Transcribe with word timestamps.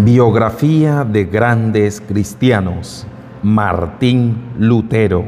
Biografía 0.00 1.02
de 1.02 1.24
grandes 1.24 2.00
cristianos. 2.00 3.04
Martín 3.42 4.36
Lutero, 4.56 5.24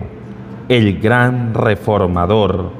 el 0.68 1.00
gran 1.00 1.54
reformador, 1.54 2.70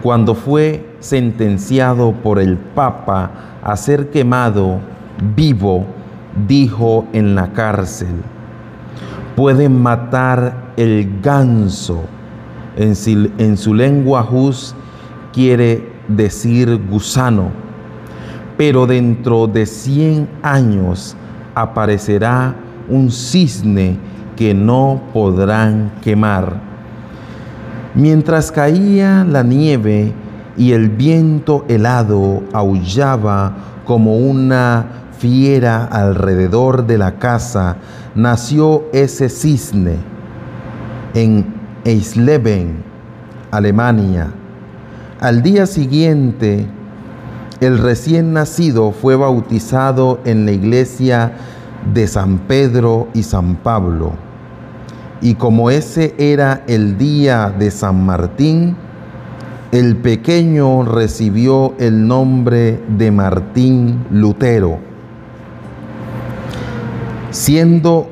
cuando 0.00 0.36
fue 0.36 0.88
sentenciado 1.00 2.12
por 2.12 2.38
el 2.38 2.56
Papa 2.56 3.32
a 3.64 3.76
ser 3.76 4.10
quemado 4.10 4.78
vivo, 5.34 5.86
dijo 6.46 7.04
en 7.12 7.34
la 7.34 7.52
cárcel, 7.52 8.22
pueden 9.36 9.80
matar 9.80 10.72
el 10.76 11.20
ganso. 11.20 12.04
En, 12.76 13.56
su 13.56 13.74
lengua 13.74 14.22
jus 14.22 14.74
quiere 15.32 15.92
decir 16.08 16.78
gusano, 16.90 17.50
pero 18.56 18.86
dentro 18.86 19.46
de 19.46 19.64
100 19.64 20.28
años 20.42 21.16
aparecerá 21.54 22.54
un 22.88 23.10
cisne 23.10 23.98
que 24.36 24.52
no 24.52 25.00
podrán 25.12 25.92
quemar. 26.02 26.60
Mientras 27.94 28.52
caía 28.52 29.24
la 29.24 29.42
nieve 29.42 30.12
y 30.58 30.72
el 30.72 30.90
viento 30.90 31.64
helado 31.68 32.42
aullaba 32.52 33.56
como 33.86 34.18
una 34.18 34.84
fiera 35.18 35.84
alrededor 35.84 36.86
de 36.86 36.98
la 36.98 37.18
casa, 37.18 37.76
nació 38.16 38.84
ese 38.92 39.28
cisne 39.28 39.96
en 41.14 41.54
Eisleben, 41.84 42.82
Alemania. 43.50 44.32
Al 45.20 45.42
día 45.42 45.66
siguiente, 45.66 46.66
el 47.60 47.78
recién 47.78 48.32
nacido 48.32 48.92
fue 48.92 49.16
bautizado 49.16 50.20
en 50.24 50.46
la 50.46 50.52
iglesia 50.52 51.32
de 51.92 52.06
San 52.06 52.38
Pedro 52.38 53.08
y 53.14 53.22
San 53.22 53.56
Pablo. 53.56 54.12
Y 55.20 55.34
como 55.34 55.70
ese 55.70 56.14
era 56.18 56.64
el 56.66 56.98
día 56.98 57.50
de 57.50 57.70
San 57.70 58.04
Martín, 58.04 58.76
el 59.72 59.96
pequeño 59.96 60.84
recibió 60.84 61.74
el 61.78 62.06
nombre 62.06 62.82
de 62.96 63.10
Martín 63.10 64.06
Lutero. 64.10 64.85
Siendo 67.36 68.08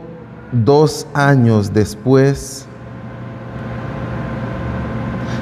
dos 0.53 1.06
años 1.14 1.72
después, 1.72 2.67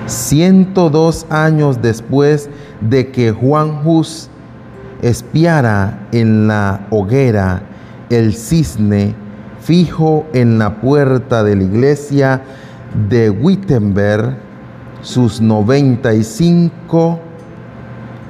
102 0.07 1.27
años 1.29 1.83
después 1.83 2.49
de 2.81 3.11
que 3.11 3.33
Juan 3.33 3.81
Hus 3.85 4.31
espiara 5.03 6.07
en 6.13 6.47
la 6.47 6.87
hoguera 6.91 7.63
el 8.09 8.35
cisne 8.35 9.17
fijo 9.61 10.27
en 10.33 10.61
la 10.61 10.81
puerta 10.81 11.43
de 11.43 11.57
la 11.57 11.65
iglesia 11.65 12.41
de 13.11 13.31
Wittenberg, 13.31 14.37
sus 15.01 15.41
95 15.41 17.19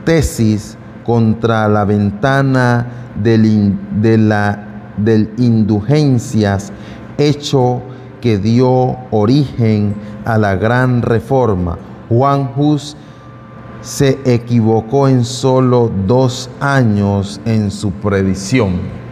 tesis 0.06 0.78
contra 1.04 1.68
la 1.68 1.84
ventana 1.84 2.86
de 3.22 4.16
la 4.16 4.71
del 5.04 5.30
indulgencias, 5.38 6.72
hecho 7.18 7.82
que 8.20 8.38
dio 8.38 8.96
origen 9.10 9.94
a 10.24 10.38
la 10.38 10.54
gran 10.56 11.02
reforma. 11.02 11.78
Juan 12.08 12.50
Hus 12.56 12.96
se 13.82 14.18
equivocó 14.24 15.08
en 15.08 15.24
solo 15.24 15.90
dos 16.06 16.48
años 16.60 17.40
en 17.44 17.70
su 17.70 17.90
previsión. 17.90 19.02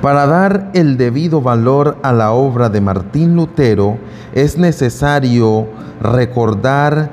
Para 0.00 0.26
dar 0.26 0.70
el 0.72 0.96
debido 0.96 1.42
valor 1.42 1.98
a 2.02 2.12
la 2.12 2.32
obra 2.32 2.70
de 2.70 2.80
Martín 2.80 3.36
Lutero, 3.36 3.98
es 4.32 4.56
necesario 4.56 5.66
recordar 6.00 7.10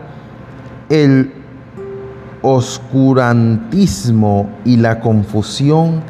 el 0.90 1.34
oscurantismo 2.56 4.50
y 4.63 4.78
la 4.78 5.00
confusión 5.00 6.03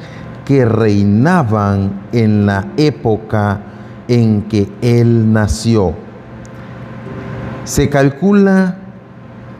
que 0.45 0.65
reinaban 0.65 2.01
en 2.11 2.45
la 2.45 2.67
época 2.77 3.61
en 4.07 4.43
que 4.43 4.69
él 4.81 5.33
nació. 5.33 5.93
Se 7.63 7.89
calcula 7.89 8.77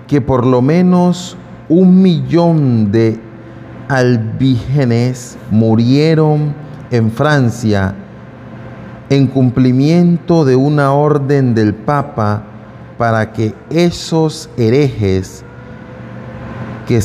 que 0.08 0.22
por 0.22 0.46
lo 0.46 0.62
menos 0.62 1.36
un 1.68 2.02
millón 2.02 2.92
de 2.92 3.20
albígenes 3.90 5.38
murieron 5.52 6.54
en 6.92 7.12
Francia 7.12 7.96
en 9.10 9.28
cumplimiento 9.28 10.46
de 10.46 10.56
una 10.56 10.94
orden 10.94 11.56
del 11.56 11.74
Papa 11.74 12.44
para 12.98 13.34
que 13.34 13.54
esos 13.70 14.50
herejes 14.58 15.44
que, 16.88 17.00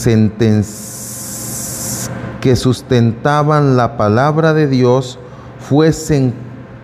que 2.41 2.56
sustentaban 2.56 3.76
la 3.76 3.97
palabra 3.97 4.54
de 4.54 4.69
Dios 4.69 5.19
fuesen 5.59 6.32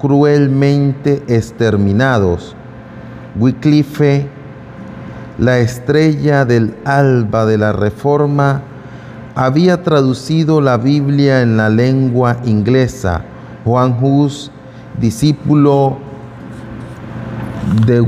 cruelmente 0.00 1.22
exterminados. 1.28 2.56
Wycliffe, 3.38 4.28
la 5.38 5.58
estrella 5.60 6.44
del 6.44 6.74
alba 6.84 7.46
de 7.46 7.58
la 7.58 7.72
Reforma, 7.72 8.62
había 9.36 9.84
traducido 9.84 10.60
la 10.60 10.76
Biblia 10.76 11.42
en 11.42 11.56
la 11.56 11.68
lengua 11.68 12.38
inglesa. 12.44 13.22
Juan 13.64 13.96
Hus, 14.02 14.50
discípulo 15.00 15.98
de 17.86 18.00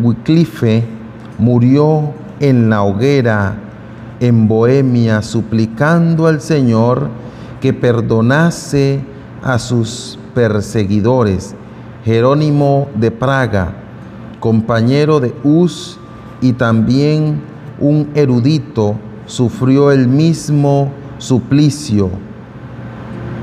Wycliffe, 0.00 0.84
murió 1.38 2.14
en 2.42 2.68
la 2.68 2.82
hoguera 2.82 3.54
en 4.18 4.48
Bohemia, 4.48 5.22
suplicando 5.22 6.26
al 6.26 6.40
Señor 6.40 7.08
que 7.60 7.72
perdonase 7.72 9.00
a 9.42 9.60
sus 9.60 10.18
perseguidores. 10.34 11.54
Jerónimo 12.04 12.88
de 12.96 13.12
Praga, 13.12 13.72
compañero 14.40 15.20
de 15.20 15.32
Hus 15.44 16.00
y 16.40 16.52
también 16.52 17.40
un 17.78 18.10
erudito, 18.14 18.96
sufrió 19.26 19.92
el 19.92 20.08
mismo 20.08 20.90
suplicio, 21.18 22.10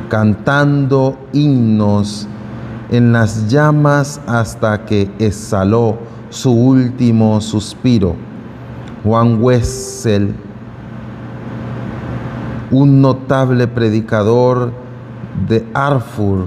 cantando 0.09 1.17
himnos 1.31 2.27
en 2.91 3.13
las 3.13 3.47
llamas 3.47 4.19
hasta 4.27 4.83
que 4.85 5.09
exhaló 5.19 5.97
su 6.29 6.51
último 6.51 7.39
suspiro. 7.39 8.28
Juan 9.03 9.41
Wessel, 9.41 10.35
un 12.69 13.01
notable 13.01 13.67
predicador 13.67 14.73
de 15.47 15.65
Arfur, 15.73 16.45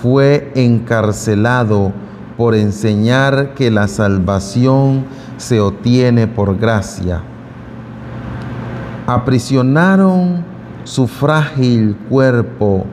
fue 0.00 0.50
encarcelado 0.54 1.92
por 2.38 2.54
enseñar 2.54 3.54
que 3.54 3.70
la 3.70 3.86
salvación 3.86 5.04
se 5.36 5.60
obtiene 5.60 6.26
por 6.26 6.56
gracia. 6.58 7.20
Aprisionaron 9.06 10.42
su 10.84 11.06
frágil 11.06 11.96
cuerpo 12.08 12.86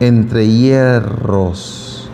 entre 0.00 0.48
hierros, 0.48 2.10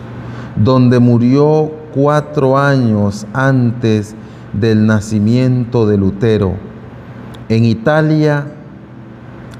donde 0.55 0.99
murió 0.99 1.71
cuatro 1.93 2.55
años 2.55 3.25
antes 3.33 4.15
del 4.59 4.85
nacimiento 4.85 5.87
de 5.87 5.97
Lutero. 5.97 6.53
En 7.49 7.65
Italia, 7.65 8.47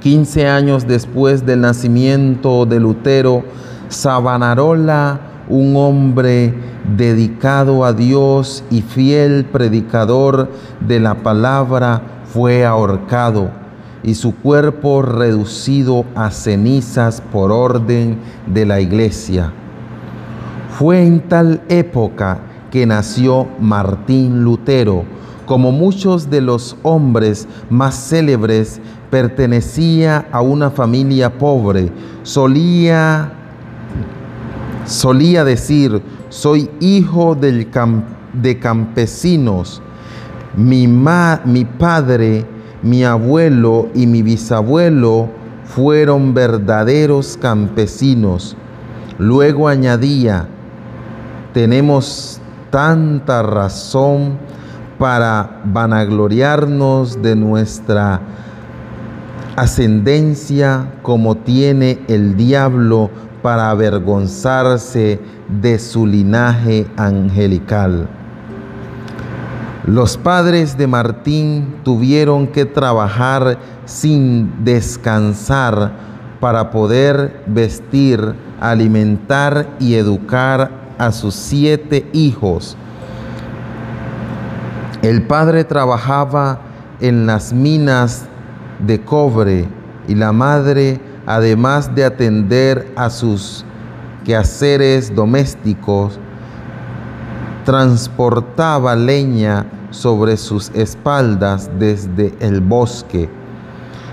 15 0.02 0.48
años 0.48 0.88
después 0.88 1.46
del 1.46 1.62
nacimiento 1.62 2.66
de 2.66 2.80
Lutero, 2.80 3.44
Savonarola, 3.90 5.20
un 5.48 5.76
hombre 5.76 6.54
dedicado 6.96 7.86
a 7.86 7.94
Dios 7.94 8.64
y 8.72 8.82
fiel 8.82 9.46
predicador 9.46 10.50
de 10.80 11.00
la 11.00 11.16
palabra, 11.16 12.02
fue 12.26 12.66
ahorcado 12.66 13.50
y 14.04 14.14
su 14.16 14.36
cuerpo 14.36 15.02
reducido 15.02 16.06
a 16.16 16.30
cenizas 16.30 17.22
por 17.32 17.52
orden 17.52 18.20
de 18.46 18.66
la 18.66 18.80
iglesia. 18.80 19.52
Fue 20.78 21.06
en 21.06 21.22
tal 21.22 21.62
época 21.70 22.40
que 22.72 22.86
nació 22.86 23.48
Martín 23.60 24.44
Lutero, 24.44 25.04
como 25.46 25.72
muchos 25.72 26.30
de 26.30 26.42
los 26.42 26.76
hombres 26.84 27.48
más 27.70 28.10
célebres 28.10 28.82
pertenecía 29.10 30.28
a 30.32 30.42
una 30.42 30.72
familia 30.72 31.38
pobre. 31.38 31.92
Solía, 32.24 33.32
solía 34.86 35.44
decir, 35.44 36.02
soy 36.30 36.70
hijo 36.80 37.36
de 37.36 38.60
campesinos. 38.60 39.82
Mi, 40.58 40.88
mi 40.88 41.66
padre, 41.66 42.46
mi 42.82 43.04
abuelo 43.04 43.90
y 43.94 44.08
mi 44.08 44.22
bisabuelo 44.22 45.30
fueron 45.66 46.34
verdaderos 46.34 47.38
campesinos. 47.38 48.56
Luego 49.18 49.68
añadía, 49.68 50.48
tenemos 51.54 52.42
tanta 52.76 53.42
razón 53.42 54.38
para 55.00 55.62
vanagloriarnos 55.64 57.22
de 57.22 57.34
nuestra 57.34 58.20
ascendencia 59.56 60.92
como 61.02 61.36
tiene 61.36 62.00
el 62.10 62.36
diablo 62.36 63.10
para 63.42 63.70
avergonzarse 63.70 65.22
de 65.48 65.80
su 65.80 66.06
linaje 66.06 66.86
angelical. 66.98 68.10
Los 69.86 70.18
padres 70.18 70.78
de 70.78 70.88
Martín 70.88 71.76
tuvieron 71.86 72.46
que 72.46 72.66
trabajar 72.66 73.58
sin 73.86 74.66
descansar 74.66 75.94
para 76.42 76.72
poder 76.72 77.42
vestir, 77.48 78.36
alimentar 78.60 79.66
y 79.80 79.94
educar 79.94 80.85
a 80.98 81.12
sus 81.12 81.36
siete 81.36 82.08
hijos. 82.14 82.78
El 85.02 85.24
padre 85.24 85.64
trabajaba 85.64 86.60
en 87.00 87.26
las 87.26 87.54
minas 87.54 88.26
de 88.80 89.02
cobre 89.02 89.68
y 90.08 90.16
la 90.16 90.32
madre, 90.32 91.00
además 91.26 91.94
de 91.94 92.06
atender 92.06 92.92
a 92.96 93.10
sus 93.10 93.66
quehaceres 94.24 95.14
domésticos, 95.14 96.20
transportaba 97.66 98.96
leña 98.96 99.66
sobre 99.92 100.38
sus 100.38 100.70
espaldas 100.72 101.70
desde 101.80 102.34
el 102.40 102.62
bosque. 102.62 103.30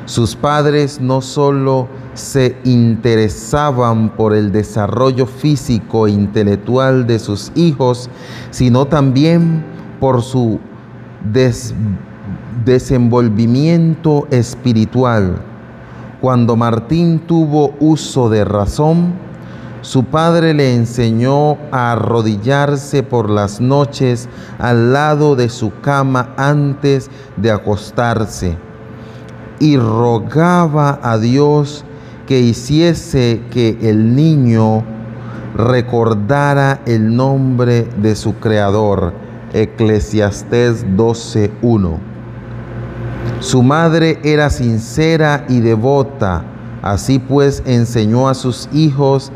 Sus 0.05 0.35
padres 0.35 1.01
no 1.01 1.21
solo 1.21 1.89
se 2.15 2.57
interesaban 2.65 4.11
por 4.11 4.35
el 4.35 4.53
desarrollo 4.53 5.27
físico 5.27 6.07
e 6.07 6.11
intelectual 6.11 7.07
de 7.07 7.19
sus 7.19 7.53
hijos, 7.55 8.11
sino 8.51 8.87
también 8.87 9.65
por 10.01 10.23
su 10.23 10.61
desenvolvimiento 12.65 14.27
espiritual. 14.31 15.37
Cuando 16.21 16.57
Martín 16.57 17.21
tuvo 17.21 17.75
uso 17.81 18.29
de 18.29 18.45
razón, 18.45 19.15
su 19.81 20.05
padre 20.05 20.55
le 20.55 20.77
enseñó 20.77 21.57
a 21.73 21.93
arrodillarse 21.93 23.03
por 23.03 23.29
las 23.29 23.61
noches 23.61 24.29
al 24.59 24.93
lado 24.93 25.35
de 25.35 25.49
su 25.49 25.73
cama 25.81 26.33
antes 26.37 27.11
de 27.37 27.51
acostarse 27.51 28.57
y 29.59 29.77
rogaba 29.77 31.01
a 31.03 31.19
Dios 31.19 31.85
que 32.27 32.41
hiciese 32.41 33.43
que 33.51 33.79
el 33.83 34.15
niño 34.15 34.85
recordara 35.57 36.81
el 36.87 37.15
nombre 37.15 37.89
de 37.97 38.17
su 38.17 38.37
creador. 38.37 39.13
Eclesiastés 39.53 40.87
12.1. 40.97 41.99
Su 43.41 43.63
madre 43.63 44.19
era 44.23 44.49
sincera 44.51 45.45
y 45.49 45.61
devota, 45.61 46.45
así 46.81 47.19
pues 47.19 47.63
enseñó 47.67 48.29
a 48.29 48.35
sus 48.35 48.69
hijos 48.73 49.33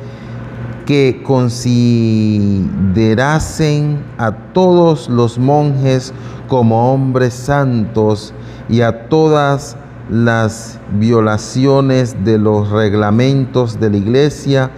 que 0.87 1.23
considerasen 1.25 4.05
a 4.17 4.31
todos 4.53 5.09
los 5.09 5.39
monjes 5.39 6.15
como 6.49 6.95
hombres 6.95 7.35
santos 7.35 8.33
y 8.69 8.81
a 8.81 9.09
todas 9.09 9.77
las 10.09 10.79
violaciones 10.93 12.25
de 12.25 12.39
los 12.39 12.71
reglamentos 12.71 13.81
de 13.81 13.91
la 13.91 13.97
iglesia 13.97 14.71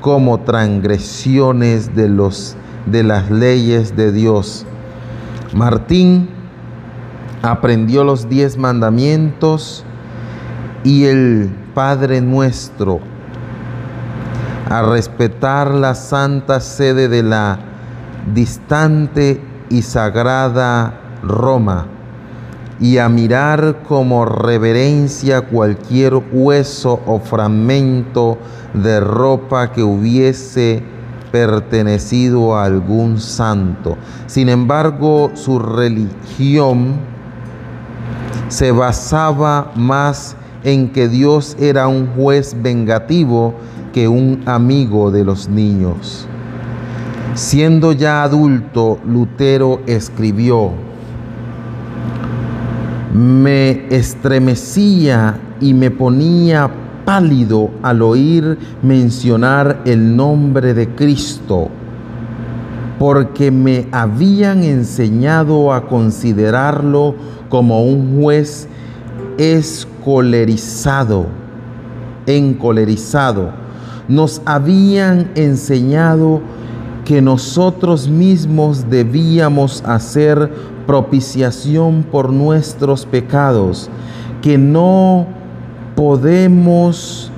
como 0.00 0.40
transgresiones 0.40 1.94
de, 1.96 2.08
los, 2.08 2.56
de 2.84 3.02
las 3.02 3.30
leyes 3.30 3.96
de 3.96 4.12
Dios. 4.12 4.66
Martín 5.54 6.28
aprendió 7.42 8.04
los 8.04 8.28
diez 8.28 8.58
mandamientos 8.58 9.84
y 10.84 11.04
el 11.04 11.50
Padre 11.74 12.20
nuestro 12.20 13.00
a 14.68 14.82
respetar 14.82 15.72
la 15.72 15.94
santa 15.94 16.60
sede 16.60 17.08
de 17.08 17.22
la 17.22 17.58
distante 18.34 19.40
y 19.70 19.82
sagrada 19.82 21.18
Roma 21.22 21.86
y 22.80 22.98
a 22.98 23.08
mirar 23.08 23.82
como 23.88 24.24
reverencia 24.24 25.42
cualquier 25.42 26.14
hueso 26.32 27.00
o 27.06 27.18
fragmento 27.20 28.38
de 28.74 29.00
ropa 29.00 29.72
que 29.72 29.82
hubiese 29.82 30.82
pertenecido 31.32 32.56
a 32.56 32.64
algún 32.64 33.18
santo. 33.18 33.96
Sin 34.26 34.48
embargo, 34.48 35.30
su 35.34 35.58
religión 35.58 36.96
se 38.48 38.72
basaba 38.72 39.72
más 39.74 40.36
en 40.62 40.90
que 40.90 41.08
Dios 41.08 41.56
era 41.58 41.88
un 41.88 42.08
juez 42.08 42.56
vengativo 42.60 43.54
que 43.92 44.08
un 44.08 44.42
amigo 44.46 45.10
de 45.10 45.24
los 45.24 45.48
niños. 45.48 46.26
Siendo 47.34 47.92
ya 47.92 48.22
adulto, 48.22 48.98
Lutero 49.06 49.80
escribió, 49.86 50.85
me 53.12 53.86
estremecía 53.94 55.38
y 55.60 55.74
me 55.74 55.90
ponía 55.90 56.70
pálido 57.04 57.70
al 57.82 58.02
oír 58.02 58.58
mencionar 58.82 59.80
el 59.84 60.16
nombre 60.16 60.74
de 60.74 60.88
Cristo, 60.94 61.68
porque 62.98 63.50
me 63.50 63.86
habían 63.92 64.64
enseñado 64.64 65.72
a 65.72 65.86
considerarlo 65.86 67.14
como 67.48 67.84
un 67.84 68.20
juez 68.20 68.68
escolerizado, 69.38 71.26
encolerizado. 72.26 73.52
Nos 74.08 74.42
habían 74.44 75.30
enseñado 75.36 76.40
que 77.04 77.22
nosotros 77.22 78.08
mismos 78.08 78.90
debíamos 78.90 79.82
hacer 79.84 80.50
propiciación 80.86 82.04
por 82.04 82.32
nuestros 82.32 83.06
pecados, 83.06 83.90
que 84.42 84.58
no 84.58 85.26
podemos 85.94 87.30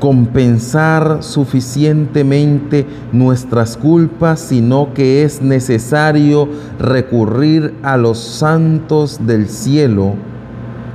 compensar 0.00 1.18
suficientemente 1.22 2.86
nuestras 3.12 3.76
culpas, 3.76 4.40
sino 4.40 4.92
que 4.94 5.22
es 5.22 5.42
necesario 5.42 6.48
recurrir 6.78 7.74
a 7.82 7.96
los 7.96 8.18
santos 8.18 9.20
del 9.26 9.48
cielo 9.48 10.14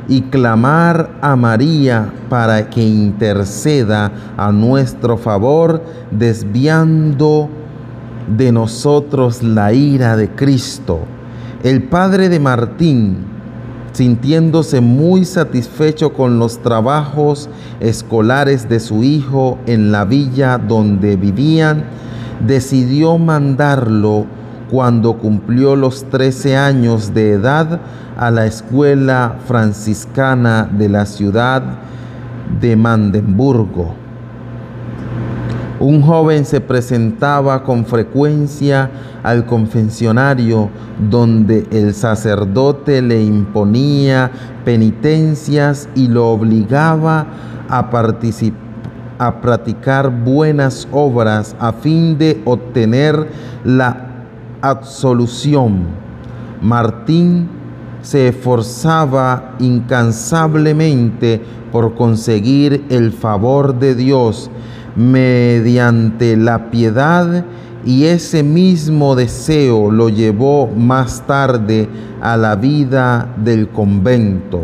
y 0.07 0.21
clamar 0.23 1.11
a 1.21 1.35
María 1.35 2.11
para 2.29 2.69
que 2.69 2.83
interceda 2.83 4.11
a 4.37 4.51
nuestro 4.51 5.17
favor, 5.17 5.81
desviando 6.11 7.49
de 8.35 8.51
nosotros 8.51 9.41
la 9.43 9.71
ira 9.73 10.17
de 10.17 10.29
Cristo. 10.29 10.99
El 11.65 11.81
padre 11.81 12.29
de 12.29 12.39
Martín, 12.39 13.25
sintiéndose 13.91 14.81
muy 14.81 15.25
satisfecho 15.25 16.13
con 16.13 16.37
los 16.37 16.61
trabajos 16.61 17.49
escolares 17.79 18.69
de 18.69 18.79
su 18.79 19.03
hijo 19.03 19.57
en 19.65 19.91
la 19.91 20.05
villa 20.05 20.59
donde 20.59 21.15
vivían, 21.15 21.85
decidió 22.45 23.17
mandarlo 23.17 24.27
cuando 24.69 25.17
cumplió 25.17 25.75
los 25.75 26.03
13 26.03 26.55
años 26.55 27.15
de 27.15 27.31
edad 27.31 27.79
a 28.15 28.29
la 28.29 28.45
escuela 28.45 29.37
franciscana 29.47 30.69
de 30.71 30.87
la 30.87 31.07
ciudad 31.07 31.63
de 32.61 32.75
Mandenburgo. 32.75 34.04
Un 35.79 36.01
joven 36.01 36.45
se 36.45 36.61
presentaba 36.61 37.63
con 37.63 37.85
frecuencia 37.85 38.89
al 39.23 39.45
confesionario 39.45 40.69
donde 41.09 41.67
el 41.69 41.93
sacerdote 41.93 43.01
le 43.01 43.21
imponía 43.21 44.31
penitencias 44.63 45.89
y 45.93 46.07
lo 46.07 46.29
obligaba 46.29 47.27
a 47.67 47.89
a 49.17 49.41
practicar 49.41 50.09
buenas 50.09 50.87
obras 50.91 51.55
a 51.59 51.73
fin 51.73 52.17
de 52.17 52.41
obtener 52.45 53.27
la 53.63 54.07
absolución. 54.61 55.87
Martín 56.61 57.49
se 58.01 58.29
esforzaba 58.29 59.55
incansablemente 59.59 61.41
por 61.71 61.95
conseguir 61.95 62.85
el 62.89 63.11
favor 63.11 63.77
de 63.77 63.95
Dios 63.95 64.49
mediante 64.95 66.37
la 66.37 66.69
piedad 66.71 67.45
y 67.85 68.05
ese 68.05 68.41
mismo 68.41 69.15
deseo 69.15 69.91
lo 69.91 70.09
llevó 70.09 70.67
más 70.67 71.25
tarde 71.27 71.87
a 72.21 72.35
la 72.37 72.55
vida 72.55 73.27
del 73.37 73.69
convento. 73.69 74.63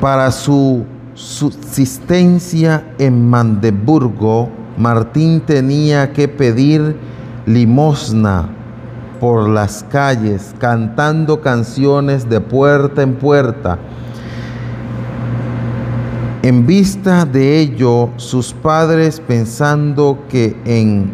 Para 0.00 0.30
su 0.30 0.84
subsistencia 1.14 2.84
en 2.98 3.28
Mandeburgo, 3.28 4.50
Martín 4.76 5.40
tenía 5.40 6.12
que 6.12 6.28
pedir 6.28 6.96
limosna 7.46 8.48
por 9.18 9.48
las 9.48 9.84
calles, 9.90 10.54
cantando 10.58 11.40
canciones 11.40 12.28
de 12.28 12.40
puerta 12.40 13.02
en 13.02 13.16
puerta. 13.16 13.78
En 16.48 16.66
vista 16.66 17.26
de 17.26 17.58
ello, 17.58 18.08
sus 18.16 18.54
padres, 18.54 19.20
pensando 19.20 20.20
que 20.30 20.56
en, 20.64 21.10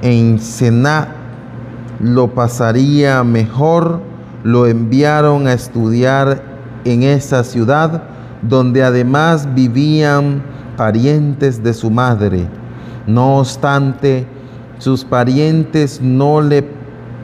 en 0.00 0.38
Sená 0.38 1.08
lo 1.98 2.32
pasaría 2.32 3.24
mejor, 3.24 4.00
lo 4.44 4.68
enviaron 4.68 5.48
a 5.48 5.54
estudiar 5.54 6.40
en 6.84 7.02
esa 7.02 7.42
ciudad, 7.42 8.04
donde 8.42 8.84
además 8.84 9.52
vivían 9.56 10.44
parientes 10.76 11.60
de 11.60 11.74
su 11.74 11.90
madre. 11.90 12.46
No 13.08 13.38
obstante, 13.38 14.24
sus 14.78 15.04
parientes 15.04 16.00
no 16.00 16.40
le 16.40 16.62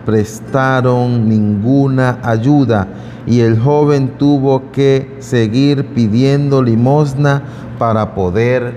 prestaron 0.04 1.28
ninguna 1.28 2.18
ayuda 2.22 2.88
y 3.26 3.40
el 3.40 3.58
joven 3.58 4.16
tuvo 4.18 4.70
que 4.72 5.16
seguir 5.18 5.94
pidiendo 5.94 6.62
limosna 6.62 7.42
para 7.78 8.14
poder 8.14 8.74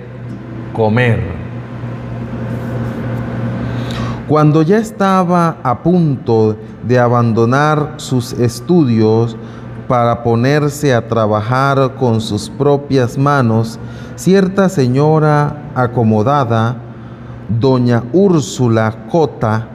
comer. 0.73 1.43
Cuando 4.27 4.61
ya 4.61 4.77
estaba 4.77 5.57
a 5.63 5.83
punto 5.83 6.55
de 6.87 6.97
abandonar 6.97 7.95
sus 7.97 8.33
estudios 8.33 9.35
para 9.87 10.23
ponerse 10.23 10.93
a 10.93 11.07
trabajar 11.07 11.95
con 11.95 12.21
sus 12.21 12.49
propias 12.49 13.17
manos, 13.17 13.77
cierta 14.15 14.69
señora 14.69 15.71
acomodada, 15.75 16.77
doña 17.49 18.03
Úrsula 18.13 19.07
Cota, 19.11 19.67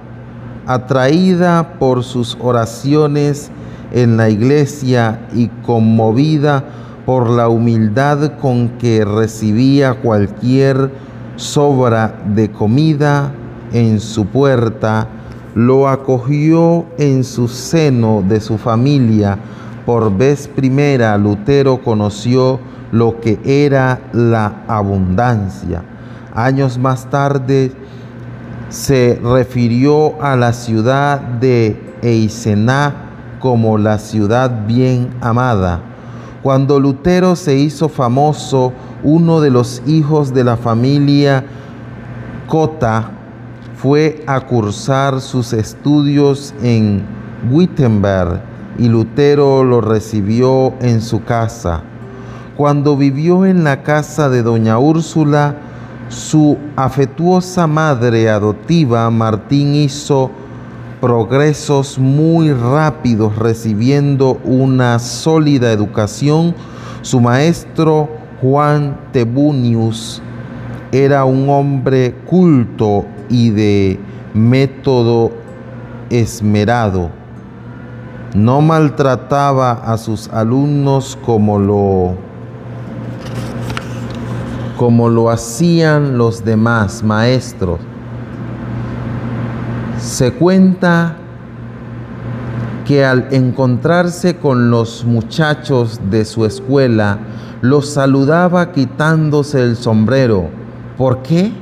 atraída 0.69 1.77
por 1.79 2.05
sus 2.05 2.37
oraciones 2.41 3.51
en 3.91 4.19
la 4.19 4.29
iglesia 4.29 5.27
y 5.35 5.49
conmovida 5.49 6.63
por 7.07 7.31
la 7.31 7.49
humildad 7.49 8.33
con 8.39 8.69
que 8.79 9.03
recibía 9.03 9.95
cualquier 9.95 10.91
sobra 11.37 12.23
de 12.35 12.53
comida 12.53 13.33
en 13.73 13.99
su 13.99 14.27
puerta, 14.27 15.09
lo 15.55 15.89
acogió 15.89 16.85
en 16.99 17.25
su 17.25 17.49
seno 17.49 18.23
de 18.29 18.41
su 18.41 18.59
familia. 18.59 19.39
Por 19.87 20.15
vez 20.15 20.49
primera 20.49 21.17
Lutero 21.17 21.83
conoció 21.83 22.61
lo 22.93 23.21
que 23.21 23.39
era 23.43 24.01
la 24.13 24.65
abundancia. 24.69 25.83
Años 26.35 26.77
más 26.77 27.09
tarde, 27.09 27.73
se 28.69 29.19
refirió 29.23 30.21
a 30.23 30.37
la 30.37 30.53
ciudad 30.53 31.21
de 31.21 31.81
Eisená 32.03 32.95
como 33.41 33.79
la 33.79 33.99
ciudad 33.99 34.67
bien 34.67 35.11
amada. 35.21 35.81
Cuando 36.43 36.79
Lutero 36.79 37.37
se 37.37 37.57
hizo 37.57 37.89
famoso, 37.89 38.73
uno 39.03 39.41
de 39.41 39.51
los 39.51 39.83
hijos 39.87 40.35
de 40.35 40.45
la 40.45 40.57
familia 40.57 41.45
Cota 42.47 43.11
fue 43.77 44.23
a 44.27 44.41
cursar 44.41 45.21
sus 45.21 45.53
estudios 45.53 46.55
en 46.63 47.03
Wittenberg 47.51 48.41
y 48.79 48.89
Lutero 48.89 49.65
lo 49.65 49.81
recibió 49.81 50.75
en 50.81 51.01
su 51.01 51.25
casa. 51.25 51.83
Cuando 52.57 52.97
vivió 52.97 53.47
en 53.47 53.65
la 53.65 53.83
casa 53.83 54.29
de 54.29 54.43
doña 54.43 54.79
Úrsula, 54.79 55.57
su 56.09 56.57
afectuosa 56.77 57.67
madre 57.67 58.31
adoptiva, 58.31 59.11
Martín 59.11 59.75
hizo 59.75 60.31
progresos 61.01 61.99
muy 61.99 62.53
rápidos 62.53 63.37
recibiendo 63.37 64.41
una 64.45 64.99
sólida 64.99 65.71
educación. 65.71 66.55
Su 67.03 67.21
maestro 67.21 68.09
Juan 68.41 68.99
Tebunius 69.13 70.23
era 70.93 71.25
un 71.25 71.49
hombre 71.49 72.15
culto 72.27 73.05
y 73.29 73.51
de 73.51 74.01
método 74.35 75.31
esmerado. 76.11 77.11
No 78.35 78.61
maltrataba 78.61 79.73
a 79.73 79.97
sus 79.99 80.29
alumnos 80.29 81.19
como 81.25 81.59
lo 81.59 82.28
como 84.79 85.09
lo 85.09 85.29
hacían 85.29 86.17
los 86.17 86.45
demás 86.45 87.03
maestros. 87.03 87.81
Se 89.99 90.33
cuenta 90.33 91.17
que 92.87 93.05
al 93.05 93.27
encontrarse 93.33 94.37
con 94.37 94.71
los 94.71 95.05
muchachos 95.05 96.01
de 96.11 96.25
su 96.25 96.47
escuela, 96.47 97.19
los 97.61 97.89
saludaba 97.89 98.71
quitándose 98.71 99.63
el 99.63 99.77
sombrero. 99.77 100.49
¿Por 100.97 101.23
qué? 101.23 101.53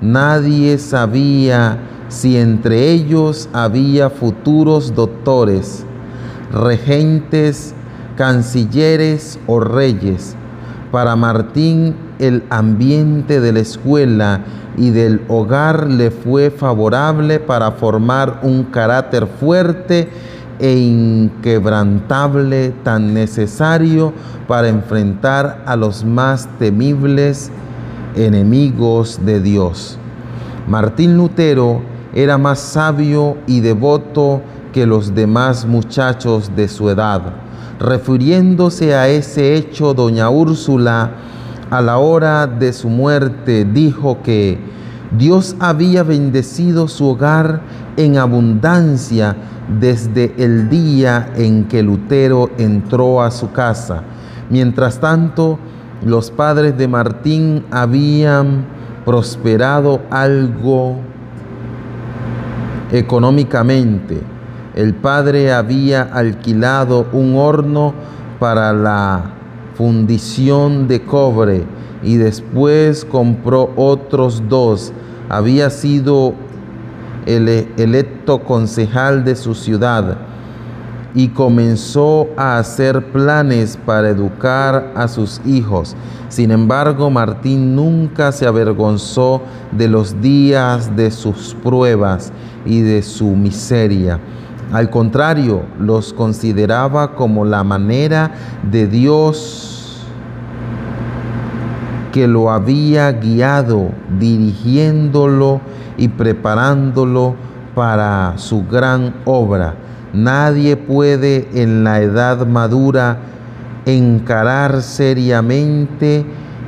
Nadie 0.00 0.78
sabía 0.78 1.78
si 2.08 2.36
entre 2.36 2.92
ellos 2.92 3.48
había 3.52 4.10
futuros 4.10 4.94
doctores, 4.94 5.84
regentes, 6.52 7.74
cancilleres 8.16 9.40
o 9.48 9.58
reyes. 9.58 10.36
Para 10.92 11.16
Martín 11.16 11.96
el 12.26 12.42
ambiente 12.50 13.40
de 13.40 13.52
la 13.52 13.60
escuela 13.60 14.40
y 14.76 14.90
del 14.90 15.22
hogar 15.28 15.88
le 15.88 16.10
fue 16.10 16.50
favorable 16.50 17.40
para 17.40 17.72
formar 17.72 18.40
un 18.42 18.64
carácter 18.64 19.26
fuerte 19.26 20.08
e 20.58 20.72
inquebrantable 20.72 22.72
tan 22.82 23.14
necesario 23.14 24.12
para 24.46 24.68
enfrentar 24.68 25.62
a 25.66 25.76
los 25.76 26.04
más 26.04 26.48
temibles 26.58 27.50
enemigos 28.16 29.20
de 29.24 29.40
Dios. 29.40 29.98
Martín 30.68 31.16
Lutero 31.16 31.82
era 32.14 32.38
más 32.38 32.60
sabio 32.60 33.36
y 33.46 33.60
devoto 33.60 34.42
que 34.72 34.86
los 34.86 35.14
demás 35.14 35.66
muchachos 35.66 36.50
de 36.54 36.68
su 36.68 36.88
edad. 36.88 37.22
Refiriéndose 37.80 38.94
a 38.94 39.08
ese 39.08 39.54
hecho, 39.54 39.94
doña 39.94 40.30
Úrsula 40.30 41.10
a 41.74 41.80
la 41.80 41.98
hora 41.98 42.46
de 42.46 42.72
su 42.72 42.88
muerte 42.88 43.64
dijo 43.64 44.22
que 44.22 44.58
Dios 45.18 45.56
había 45.58 46.04
bendecido 46.04 46.86
su 46.86 47.08
hogar 47.08 47.62
en 47.96 48.16
abundancia 48.16 49.34
desde 49.80 50.32
el 50.38 50.68
día 50.68 51.32
en 51.34 51.64
que 51.64 51.82
Lutero 51.82 52.50
entró 52.58 53.20
a 53.20 53.32
su 53.32 53.50
casa. 53.50 54.04
Mientras 54.50 55.00
tanto, 55.00 55.58
los 56.04 56.30
padres 56.30 56.78
de 56.78 56.86
Martín 56.86 57.64
habían 57.72 58.66
prosperado 59.04 60.00
algo 60.10 60.98
económicamente. 62.92 64.22
El 64.76 64.94
padre 64.94 65.52
había 65.52 66.02
alquilado 66.02 67.08
un 67.12 67.34
horno 67.34 67.94
para 68.38 68.72
la 68.72 69.33
fundición 69.74 70.88
de 70.88 71.02
cobre 71.02 71.64
y 72.02 72.16
después 72.16 73.04
compró 73.04 73.70
otros 73.76 74.42
dos. 74.48 74.92
Había 75.28 75.70
sido 75.70 76.34
el 77.26 77.48
electo 77.76 78.40
concejal 78.40 79.24
de 79.24 79.36
su 79.36 79.54
ciudad 79.54 80.18
y 81.14 81.28
comenzó 81.28 82.28
a 82.36 82.58
hacer 82.58 83.12
planes 83.12 83.78
para 83.86 84.10
educar 84.10 84.92
a 84.96 85.06
sus 85.06 85.40
hijos. 85.46 85.94
Sin 86.28 86.50
embargo, 86.50 87.10
Martín 87.10 87.76
nunca 87.76 88.32
se 88.32 88.46
avergonzó 88.46 89.40
de 89.70 89.88
los 89.88 90.20
días 90.20 90.96
de 90.96 91.10
sus 91.12 91.54
pruebas 91.62 92.32
y 92.66 92.80
de 92.80 93.02
su 93.02 93.28
miseria. 93.28 94.18
Al 94.74 94.90
contrario, 94.90 95.62
los 95.78 96.12
consideraba 96.12 97.14
como 97.14 97.44
la 97.44 97.62
manera 97.62 98.32
de 98.72 98.88
Dios 98.88 100.04
que 102.10 102.26
lo 102.26 102.50
había 102.50 103.12
guiado, 103.12 103.90
dirigiéndolo 104.18 105.60
y 105.96 106.08
preparándolo 106.08 107.36
para 107.76 108.32
su 108.34 108.66
gran 108.66 109.14
obra. 109.24 109.76
Nadie 110.12 110.76
puede 110.76 111.48
en 111.54 111.84
la 111.84 112.00
edad 112.00 112.44
madura 112.44 113.18
encarar 113.86 114.82
seriamente 114.82 116.26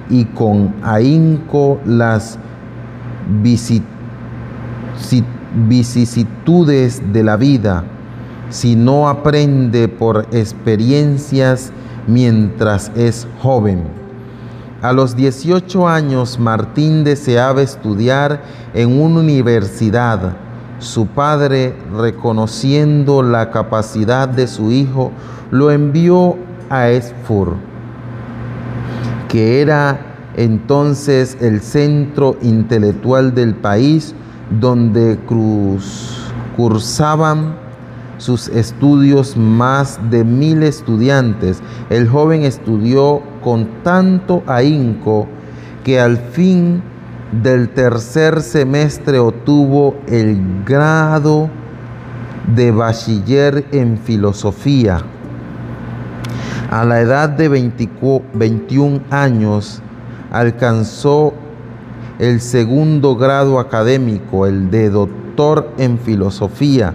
y 0.09 0.27
con 0.27 0.77
ahínco 0.85 1.81
las 1.85 2.39
vicisitudes 5.69 7.03
de 7.13 7.25
la 7.25 7.37
vida 7.37 7.83
si 8.51 8.77
no 8.77 9.09
aprende 9.09 9.89
por 9.89 10.27
experiencias 10.33 11.73
mientras 12.07 12.91
es 12.95 13.27
joven. 13.43 13.85
A 14.83 14.93
los 14.93 15.17
18 15.17 15.89
años 15.89 16.39
Martín 16.39 17.03
deseaba 17.03 17.63
estudiar 17.63 18.43
en 18.75 19.01
una 19.01 19.21
universidad 19.21 20.37
su 20.79 21.07
padre, 21.07 21.75
reconociendo 21.97 23.23
la 23.23 23.51
capacidad 23.51 24.29
de 24.29 24.47
su 24.47 24.71
hijo, 24.71 25.11
lo 25.51 25.71
envió 25.71 26.37
a 26.69 26.91
Esfur, 26.91 27.55
que 29.29 29.63
era 29.63 29.99
entonces 30.37 31.39
el 31.41 31.63
centro 31.63 32.37
intelectual 32.43 33.35
del 33.35 33.55
país 33.55 34.15
donde 34.51 35.19
cursaban 36.57 37.66
sus 38.19 38.49
estudios 38.49 39.37
más 39.37 39.99
de 40.11 40.25
mil 40.25 40.63
estudiantes. 40.63 41.63
El 41.91 42.09
joven 42.09 42.43
estudió 42.43 43.23
con 43.43 43.69
tanto 43.83 44.43
ahínco 44.47 45.27
que 45.85 46.01
al 46.01 46.17
fin 46.17 46.83
del 47.43 47.69
tercer 47.71 48.41
semestre 48.41 49.19
obtuvo 49.19 49.97
el 50.07 50.65
grado 50.65 51.51
de 52.55 52.71
bachiller 52.71 53.67
en 53.73 53.99
filosofía. 53.99 55.01
A 56.71 56.85
la 56.85 57.01
edad 57.01 57.29
de 57.29 57.49
21 57.49 59.01
años 59.11 59.83
alcanzó 60.33 61.33
el 62.19 62.41
segundo 62.41 63.17
grado 63.17 63.61
académico, 63.61 64.47
el 64.47 64.71
de 64.71 64.91
doctor 64.91 65.71
en 65.79 65.99
filosofía. 65.99 66.95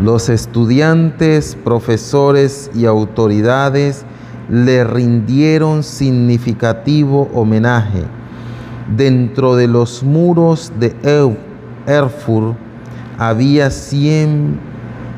Los 0.00 0.28
estudiantes, 0.28 1.56
profesores 1.64 2.70
y 2.74 2.86
autoridades 2.86 4.04
le 4.48 4.84
rindieron 4.84 5.82
significativo 5.82 7.30
homenaje 7.32 8.04
Dentro 8.88 9.56
de 9.56 9.66
los 9.66 10.02
muros 10.02 10.70
de 10.78 10.94
Erfurt 11.86 12.54
había 13.16 13.70
100 13.70 14.60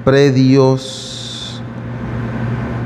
predios 0.04 1.60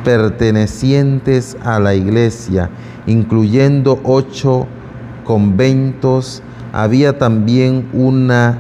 pertenecientes 0.05 1.59
a 1.63 1.79
la 1.81 1.95
iglesia, 1.95 2.71
incluyendo 3.07 4.01
ocho 4.05 4.67
conventos. 5.25 6.43
Había 6.73 7.19
también 7.19 7.91
una 7.93 8.57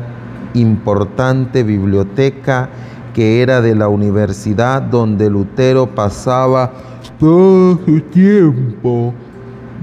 importante 0.53 1.63
biblioteca 1.63 2.69
que 3.15 3.43
era 3.43 3.61
de 3.61 3.75
la 3.75 3.89
universidad 3.89 4.83
donde 4.83 5.29
Lutero 5.31 5.95
pasaba 5.95 6.73
todo 7.19 7.79
su 7.85 8.01
tiempo 8.03 9.15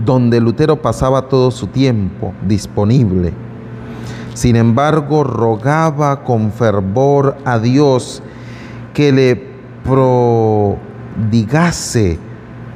donde 0.05 0.39
Lutero 0.39 0.81
pasaba 0.81 1.24
todo 1.24 1.51
su 1.51 1.67
tiempo 1.67 2.34
disponible. 2.48 3.34
Sin 4.34 4.55
embargo, 4.55 5.24
rogaba 5.24 6.24
con 6.24 6.51
fervor 6.51 7.38
a 7.46 7.60
Dios 7.60 8.24
que 8.93 9.12
le 9.12 9.48
prodigase 11.24 12.19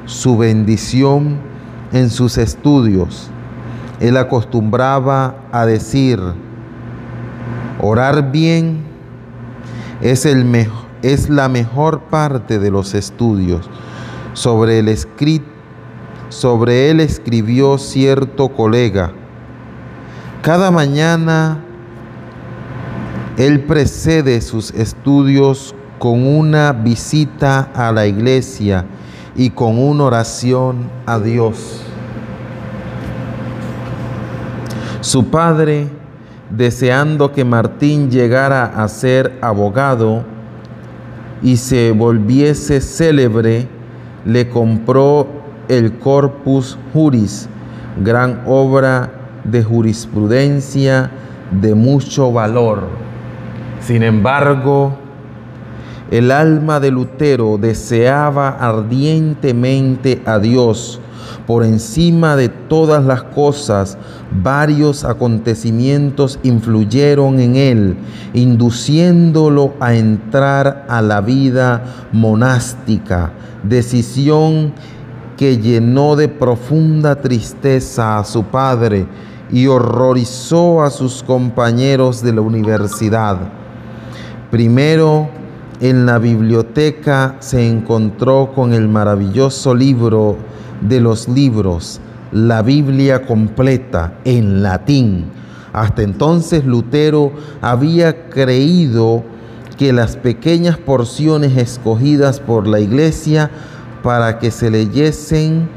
su 0.06 0.36
bendición 0.36 1.38
en 1.92 2.10
sus 2.10 2.36
estudios. 2.38 3.30
Él 4.00 4.16
acostumbraba 4.16 5.36
a 5.52 5.64
decir, 5.64 6.18
orar 7.80 8.32
bien 8.32 8.82
es, 10.02 10.26
el 10.26 10.68
es 11.02 11.30
la 11.30 11.48
mejor 11.48 12.02
parte 12.02 12.58
de 12.58 12.70
los 12.70 12.94
estudios. 12.94 13.68
Sobre 14.34 14.78
el 14.78 14.88
sobre 16.28 16.90
él 16.90 17.00
escribió 17.00 17.78
cierto 17.78 18.48
colega. 18.48 19.12
Cada 20.42 20.70
mañana 20.70 21.58
él 23.36 23.60
precede 23.60 24.40
sus 24.40 24.72
estudios 24.72 25.74
con 25.98 26.26
una 26.26 26.72
visita 26.72 27.70
a 27.74 27.92
la 27.92 28.06
iglesia 28.06 28.84
y 29.36 29.50
con 29.50 29.78
una 29.78 30.04
oración 30.04 30.90
a 31.06 31.18
Dios. 31.18 31.82
Su 35.00 35.26
padre, 35.26 35.88
deseando 36.56 37.32
que 37.32 37.44
Martín 37.44 38.10
llegara 38.10 38.64
a 38.64 38.86
ser 38.88 39.38
abogado 39.40 40.24
y 41.42 41.56
se 41.56 41.92
volviese 41.92 42.80
célebre, 42.80 43.66
le 44.24 44.48
compró 44.48 45.26
el 45.68 45.98
Corpus 45.98 46.78
Juris, 46.92 47.48
gran 48.02 48.42
obra 48.46 49.10
de 49.44 49.62
jurisprudencia 49.64 51.10
de 51.50 51.74
mucho 51.74 52.32
valor. 52.32 52.88
Sin 53.80 54.02
embargo, 54.02 54.96
el 56.10 56.30
alma 56.30 56.78
de 56.78 56.90
Lutero 56.90 57.58
deseaba 57.58 58.50
ardientemente 58.50 60.22
a 60.26 60.38
Dios 60.38 61.00
por 61.46 61.64
encima 61.64 62.36
de 62.36 62.48
todas 62.48 63.04
las 63.04 63.22
cosas. 63.22 63.98
Varios 64.42 65.04
acontecimientos 65.04 66.38
influyeron 66.42 67.40
en 67.40 67.56
él, 67.56 67.96
induciéndolo 68.34 69.74
a 69.80 69.94
entrar 69.94 70.86
a 70.88 71.02
la 71.02 71.20
vida 71.20 71.84
monástica, 72.12 73.32
decisión 73.62 74.72
que 75.36 75.58
llenó 75.58 76.16
de 76.16 76.28
profunda 76.28 77.20
tristeza 77.20 78.18
a 78.18 78.24
su 78.24 78.44
padre 78.44 79.06
y 79.50 79.66
horrorizó 79.66 80.82
a 80.82 80.90
sus 80.90 81.22
compañeros 81.22 82.22
de 82.22 82.32
la 82.32 82.40
universidad. 82.40 83.38
Primero, 84.50 85.28
en 85.80 86.06
la 86.06 86.18
biblioteca 86.18 87.36
se 87.40 87.68
encontró 87.68 88.52
con 88.54 88.72
el 88.72 88.86
maravilloso 88.86 89.74
libro 89.74 90.36
de 90.88 91.00
los 91.00 91.28
libros, 91.28 92.00
la 92.32 92.62
Biblia 92.62 93.26
completa 93.26 94.14
en 94.24 94.62
latín. 94.62 95.26
Hasta 95.72 96.02
entonces 96.02 96.64
Lutero 96.64 97.32
había 97.60 98.28
creído 98.28 99.24
que 99.78 99.92
las 99.92 100.16
pequeñas 100.16 100.76
porciones 100.76 101.56
escogidas 101.56 102.40
por 102.40 102.66
la 102.66 102.80
iglesia 102.80 103.50
para 104.02 104.38
que 104.38 104.50
se 104.50 104.70
leyesen 104.70 105.68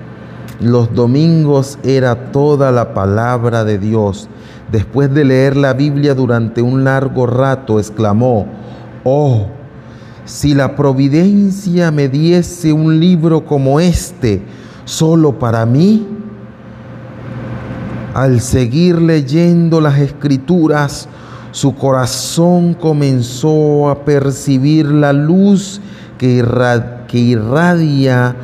los 0.60 0.94
domingos 0.94 1.78
era 1.84 2.32
toda 2.32 2.72
la 2.72 2.94
palabra 2.94 3.64
de 3.64 3.78
Dios. 3.78 4.30
Después 4.72 5.14
de 5.14 5.26
leer 5.26 5.56
la 5.56 5.74
Biblia 5.74 6.16
durante 6.16 6.62
un 6.62 6.84
largo 6.84 7.28
rato, 7.28 7.80
exclamó, 7.80 8.48
oh, 9.04 9.48
si 10.26 10.54
la 10.54 10.76
providencia 10.76 11.92
me 11.92 12.10
diese 12.10 12.74
un 12.74 13.00
libro 13.00 13.46
como 13.46 13.80
este, 13.80 14.42
solo 14.86 15.38
para 15.38 15.66
mí. 15.66 16.08
Al 18.14 18.40
seguir 18.40 19.02
leyendo 19.02 19.82
las 19.82 20.00
escrituras, 20.00 21.10
su 21.52 21.76
corazón 21.76 22.74
comenzó 22.74 23.90
a 23.90 24.06
percibir 24.06 24.86
la 24.86 25.12
luz 25.12 25.82
que 26.18 26.44
que 27.08 27.18
irradia 27.18 28.36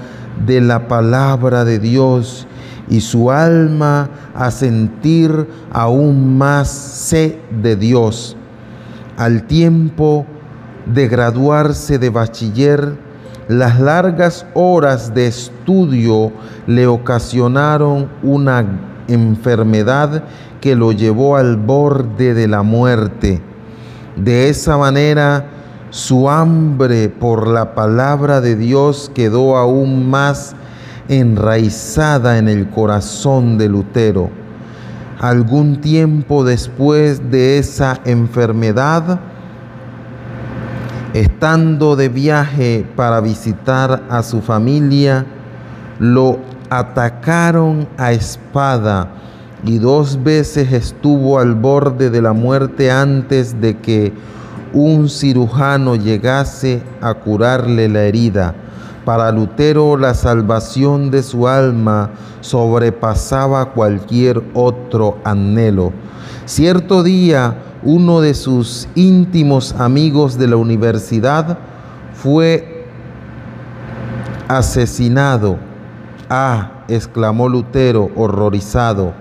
de 0.45 0.61
la 0.61 0.87
palabra 0.87 1.63
de 1.63 1.79
Dios 1.79 2.47
y 2.89 2.99
su 2.99 3.31
alma 3.31 4.09
a 4.35 4.51
sentir 4.51 5.47
aún 5.71 6.37
más 6.37 6.67
sed 6.69 7.35
de 7.61 7.75
Dios. 7.75 8.35
Al 9.17 9.47
tiempo 9.47 10.25
de 10.85 11.07
graduarse 11.07 11.97
de 11.99 12.09
bachiller, 12.09 12.97
las 13.51 13.81
largas 13.81 14.45
horas 14.53 15.13
de 15.13 15.27
estudio 15.27 16.31
le 16.67 16.87
ocasionaron 16.87 18.07
una 18.23 18.65
enfermedad 19.09 20.23
que 20.61 20.73
lo 20.73 20.93
llevó 20.93 21.35
al 21.35 21.57
borde 21.57 22.33
de 22.33 22.47
la 22.47 22.63
muerte. 22.63 23.41
De 24.15 24.47
esa 24.47 24.77
manera, 24.77 25.47
su 25.89 26.29
hambre 26.29 27.09
por 27.09 27.45
la 27.45 27.75
palabra 27.75 28.39
de 28.39 28.55
Dios 28.55 29.11
quedó 29.13 29.57
aún 29.57 30.09
más 30.09 30.55
enraizada 31.09 32.37
en 32.37 32.47
el 32.47 32.69
corazón 32.69 33.57
de 33.57 33.67
Lutero. 33.67 34.29
Algún 35.19 35.81
tiempo 35.81 36.45
después 36.45 37.29
de 37.29 37.57
esa 37.57 37.99
enfermedad, 38.05 39.19
Estando 41.13 41.97
de 41.97 42.07
viaje 42.07 42.85
para 42.95 43.19
visitar 43.19 44.03
a 44.09 44.23
su 44.23 44.41
familia, 44.41 45.25
lo 45.99 46.39
atacaron 46.69 47.85
a 47.97 48.13
espada 48.13 49.09
y 49.65 49.77
dos 49.77 50.23
veces 50.23 50.71
estuvo 50.71 51.37
al 51.37 51.53
borde 51.55 52.09
de 52.09 52.21
la 52.21 52.31
muerte 52.31 52.89
antes 52.89 53.59
de 53.59 53.77
que 53.79 54.13
un 54.71 55.09
cirujano 55.09 55.95
llegase 55.95 56.81
a 57.01 57.13
curarle 57.13 57.89
la 57.89 58.03
herida. 58.03 58.55
Para 59.03 59.33
Lutero 59.33 59.97
la 59.97 60.13
salvación 60.13 61.11
de 61.11 61.23
su 61.23 61.45
alma 61.45 62.11
sobrepasaba 62.39 63.73
cualquier 63.73 64.41
otro 64.53 65.17
anhelo. 65.25 65.91
Cierto 66.45 67.03
día, 67.03 67.53
uno 67.83 68.21
de 68.21 68.33
sus 68.33 68.87
íntimos 68.95 69.73
amigos 69.73 70.37
de 70.37 70.47
la 70.47 70.57
universidad 70.57 71.57
fue 72.13 72.85
asesinado. 74.47 75.57
Ah, 76.29 76.83
exclamó 76.87 77.49
Lutero 77.49 78.09
horrorizado, 78.15 79.13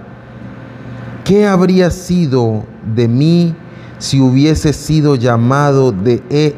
¿qué 1.25 1.47
habría 1.47 1.91
sido 1.91 2.65
de 2.95 3.09
mí 3.09 3.55
si 3.99 4.21
hubiese 4.21 4.73
sido 4.73 5.17
llamado 5.17 5.93
de, 5.93 6.23
e, 6.31 6.55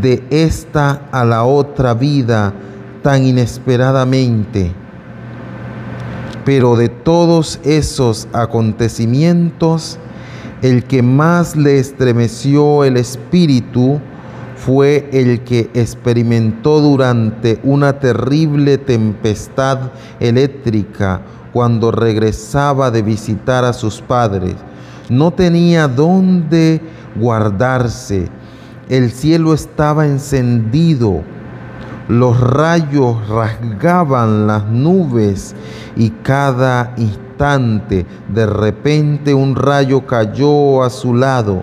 de 0.00 0.24
esta 0.30 1.02
a 1.10 1.24
la 1.24 1.44
otra 1.44 1.94
vida 1.94 2.52
tan 3.02 3.24
inesperadamente? 3.24 4.72
Pero 6.44 6.76
de 6.76 6.88
todos 6.88 7.60
esos 7.64 8.28
acontecimientos, 8.32 9.98
el 10.62 10.84
que 10.84 11.02
más 11.02 11.56
le 11.56 11.78
estremeció 11.78 12.84
el 12.84 12.96
espíritu 12.96 14.00
fue 14.56 15.08
el 15.12 15.44
que 15.44 15.70
experimentó 15.72 16.80
durante 16.80 17.60
una 17.62 18.00
terrible 18.00 18.76
tempestad 18.76 19.92
eléctrica 20.18 21.22
cuando 21.52 21.92
regresaba 21.92 22.90
de 22.90 23.02
visitar 23.02 23.64
a 23.64 23.72
sus 23.72 24.00
padres. 24.00 24.56
No 25.08 25.30
tenía 25.30 25.86
dónde 25.86 26.80
guardarse. 27.14 28.28
El 28.88 29.12
cielo 29.12 29.54
estaba 29.54 30.06
encendido. 30.06 31.22
Los 32.08 32.40
rayos 32.40 33.28
rasgaban 33.28 34.46
las 34.46 34.66
nubes 34.66 35.54
y 35.96 36.10
cada 36.10 36.94
instante 36.96 37.27
de 37.38 38.46
repente 38.46 39.32
un 39.32 39.54
rayo 39.54 40.04
cayó 40.06 40.82
a 40.82 40.90
su 40.90 41.14
lado. 41.14 41.62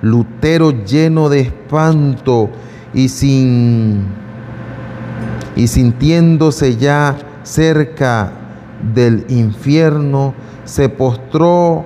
Lutero 0.00 0.70
lleno 0.70 1.28
de 1.28 1.40
espanto 1.40 2.48
y 2.94 3.08
sin 3.08 4.06
y 5.54 5.66
sintiéndose 5.66 6.76
ya 6.76 7.14
cerca 7.42 8.32
del 8.94 9.26
infierno, 9.28 10.34
se 10.64 10.88
postró 10.88 11.84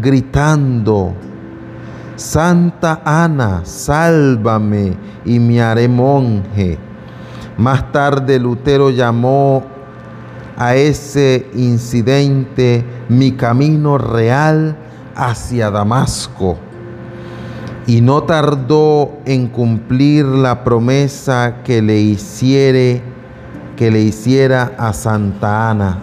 gritando, 0.00 1.12
Santa 2.16 3.02
Ana, 3.04 3.62
sálvame 3.64 4.96
y 5.24 5.40
me 5.40 5.60
haré 5.60 5.88
monje. 5.88 6.78
Más 7.58 7.90
tarde 7.92 8.38
Lutero 8.38 8.90
llamó 8.90 9.64
a 10.56 10.76
ese 10.76 11.48
incidente 11.54 12.84
mi 13.08 13.32
camino 13.32 13.98
real 13.98 14.76
hacia 15.14 15.70
Damasco. 15.70 16.56
Y 17.86 18.00
no 18.00 18.22
tardó 18.22 19.18
en 19.26 19.48
cumplir 19.48 20.24
la 20.24 20.64
promesa 20.64 21.56
que 21.64 21.82
le 21.82 22.00
hiciere, 22.00 23.02
que 23.76 23.90
le 23.90 24.00
hiciera 24.00 24.72
a 24.78 24.92
Santa 24.92 25.70
Ana. 25.70 25.98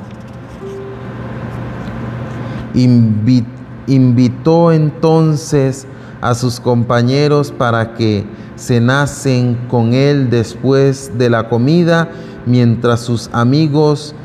invitó 3.88 4.72
entonces 4.72 5.88
a 6.22 6.36
sus 6.36 6.60
compañeros 6.60 7.52
para 7.52 7.96
que 7.96 8.26
cenasen 8.58 9.58
con 9.68 9.94
él 9.94 10.30
después 10.30 11.18
de 11.18 11.30
la 11.32 11.50
comida, 11.50 12.10
mientras 12.46 13.02
sus 13.02 13.30
amigos 13.34 14.16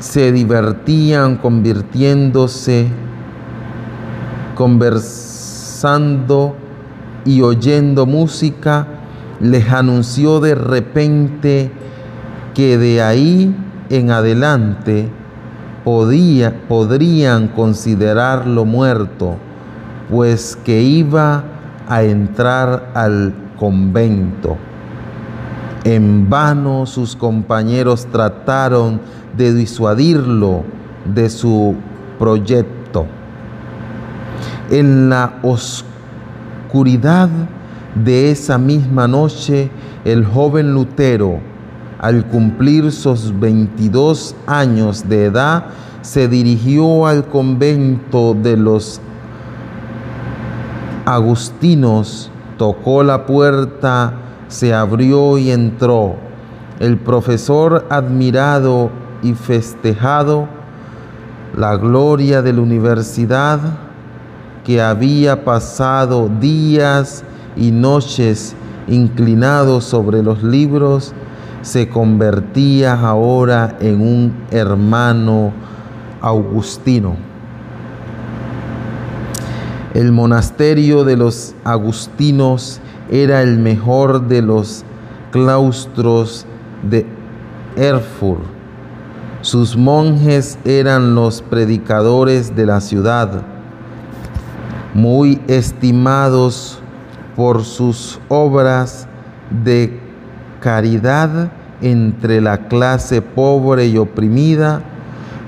se 0.00 0.32
divertían 0.32 1.36
convirtiéndose, 1.36 2.88
conversando 4.56 6.56
y 7.24 7.42
oyendo 7.42 8.06
música, 8.06 8.86
les 9.40 9.70
anunció 9.70 10.40
de 10.40 10.54
repente 10.54 11.70
que 12.54 12.78
de 12.78 13.02
ahí 13.02 13.54
en 13.90 14.10
adelante 14.10 15.08
podía, 15.84 16.66
podrían 16.66 17.48
considerarlo 17.48 18.64
muerto, 18.64 19.36
pues 20.10 20.58
que 20.64 20.82
iba 20.82 21.44
a 21.88 22.02
entrar 22.02 22.90
al 22.94 23.34
convento. 23.58 24.56
En 25.84 26.28
vano 26.28 26.84
sus 26.84 27.16
compañeros 27.16 28.06
trataron 28.12 29.00
de 29.40 29.54
disuadirlo 29.54 30.64
de 31.06 31.30
su 31.30 31.74
proyecto. 32.18 33.06
En 34.70 35.08
la 35.08 35.38
oscuridad 35.42 37.30
de 37.94 38.30
esa 38.30 38.58
misma 38.58 39.08
noche, 39.08 39.70
el 40.04 40.26
joven 40.26 40.74
Lutero, 40.74 41.40
al 41.98 42.26
cumplir 42.26 42.92
sus 42.92 43.32
22 43.40 44.36
años 44.46 45.08
de 45.08 45.24
edad, 45.24 45.64
se 46.02 46.28
dirigió 46.28 47.06
al 47.06 47.26
convento 47.26 48.34
de 48.34 48.58
los 48.58 49.00
agustinos, 51.06 52.30
tocó 52.58 53.02
la 53.02 53.24
puerta, 53.24 54.12
se 54.48 54.74
abrió 54.74 55.38
y 55.38 55.50
entró. 55.50 56.16
El 56.78 56.98
profesor 56.98 57.86
admirado 57.90 58.99
y 59.22 59.34
festejado 59.34 60.48
la 61.56 61.76
gloria 61.76 62.42
de 62.42 62.52
la 62.52 62.60
universidad 62.60 63.60
que 64.64 64.80
había 64.80 65.44
pasado 65.44 66.30
días 66.40 67.24
y 67.56 67.70
noches 67.70 68.54
inclinado 68.86 69.80
sobre 69.80 70.22
los 70.22 70.42
libros, 70.42 71.12
se 71.62 71.88
convertía 71.88 72.94
ahora 72.94 73.76
en 73.80 74.00
un 74.00 74.34
hermano 74.50 75.52
augustino. 76.20 77.16
El 79.94 80.12
monasterio 80.12 81.04
de 81.04 81.16
los 81.16 81.54
agustinos 81.64 82.80
era 83.10 83.42
el 83.42 83.58
mejor 83.58 84.28
de 84.28 84.42
los 84.42 84.84
claustros 85.32 86.46
de 86.88 87.06
Erfurt 87.76 88.59
sus 89.42 89.74
monjes 89.76 90.58
eran 90.64 91.14
los 91.14 91.40
predicadores 91.40 92.54
de 92.54 92.66
la 92.66 92.80
ciudad, 92.80 93.42
muy 94.92 95.40
estimados 95.46 96.78
por 97.36 97.64
sus 97.64 98.20
obras 98.28 99.06
de 99.64 99.98
caridad 100.60 101.50
entre 101.80 102.40
la 102.42 102.68
clase 102.68 103.22
pobre 103.22 103.86
y 103.86 103.96
oprimida. 103.96 104.82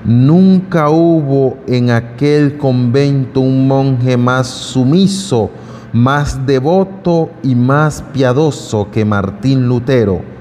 Nunca 0.03 0.89
hubo 0.89 1.57
en 1.67 1.91
aquel 1.91 2.57
convento 2.57 3.41
un 3.41 3.67
monje 3.67 4.17
más 4.17 4.47
sumiso, 4.47 5.51
más 5.93 6.45
devoto 6.47 7.29
y 7.43 7.53
más 7.53 8.03
piadoso 8.11 8.89
que 8.91 9.05
Martín 9.05 9.67
Lutero 9.67 10.32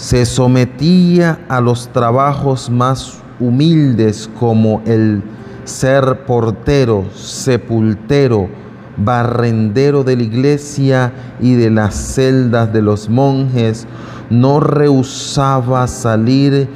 se 0.00 0.24
sometía 0.24 1.40
a 1.50 1.60
los 1.60 1.88
trabajos 1.88 2.70
más 2.70 3.18
humildes 3.38 4.30
como 4.38 4.80
el 4.86 5.22
ser 5.64 6.24
portero, 6.24 7.04
sepultero, 7.14 8.48
barrendero 8.96 10.02
de 10.02 10.16
la 10.16 10.22
iglesia 10.22 11.12
y 11.38 11.52
de 11.52 11.68
las 11.68 11.94
celdas 11.94 12.72
de 12.72 12.80
los 12.80 13.10
monjes, 13.10 13.86
no 14.30 14.58
rehusaba 14.58 15.86
salir 15.86 16.66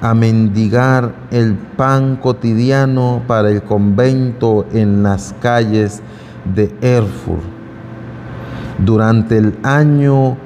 a 0.00 0.14
mendigar 0.14 1.14
el 1.30 1.54
pan 1.76 2.16
cotidiano 2.16 3.22
para 3.26 3.50
el 3.50 3.62
convento 3.62 4.64
en 4.72 5.02
las 5.02 5.34
calles 5.42 6.00
de 6.54 6.74
Erfurt. 6.80 7.42
Durante 8.78 9.36
el 9.36 9.58
año 9.62 10.38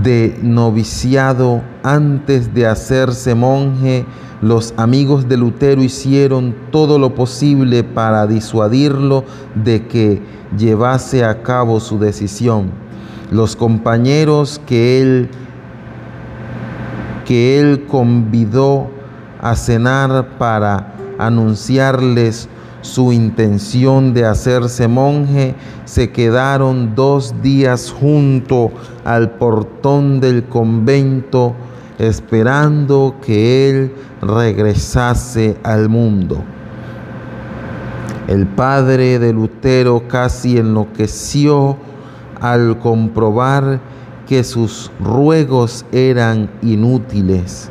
de 0.00 0.38
noviciado 0.42 1.62
antes 1.82 2.54
de 2.54 2.66
hacerse 2.66 3.34
monje, 3.34 4.06
los 4.40 4.74
amigos 4.76 5.28
de 5.28 5.36
Lutero 5.36 5.82
hicieron 5.82 6.54
todo 6.70 6.98
lo 6.98 7.14
posible 7.14 7.84
para 7.84 8.26
disuadirlo 8.26 9.24
de 9.54 9.86
que 9.86 10.22
llevase 10.56 11.24
a 11.24 11.42
cabo 11.42 11.78
su 11.78 11.98
decisión. 11.98 12.70
Los 13.30 13.54
compañeros 13.54 14.60
que 14.66 15.00
él 15.00 15.30
que 17.24 17.60
él 17.60 17.86
convidó 17.86 18.90
a 19.40 19.54
cenar 19.54 20.38
para 20.38 20.94
anunciarles 21.18 22.48
su 22.82 23.12
intención 23.12 24.12
de 24.12 24.26
hacerse 24.26 24.86
monje, 24.88 25.54
se 25.84 26.10
quedaron 26.10 26.94
dos 26.94 27.34
días 27.42 27.94
junto 27.98 28.70
al 29.04 29.30
portón 29.30 30.20
del 30.20 30.44
convento 30.44 31.54
esperando 31.98 33.14
que 33.24 33.70
él 33.70 33.92
regresase 34.20 35.56
al 35.62 35.88
mundo. 35.88 36.42
El 38.28 38.46
padre 38.46 39.18
de 39.18 39.32
Lutero 39.32 40.06
casi 40.08 40.58
enloqueció 40.58 41.76
al 42.40 42.78
comprobar 42.78 43.80
que 44.26 44.42
sus 44.44 44.90
ruegos 45.00 45.84
eran 45.92 46.50
inútiles 46.62 47.70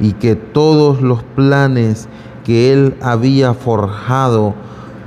y 0.00 0.12
que 0.12 0.34
todos 0.34 1.00
los 1.00 1.22
planes 1.22 2.08
que 2.44 2.72
él 2.72 2.96
había 3.00 3.54
forjado 3.54 4.54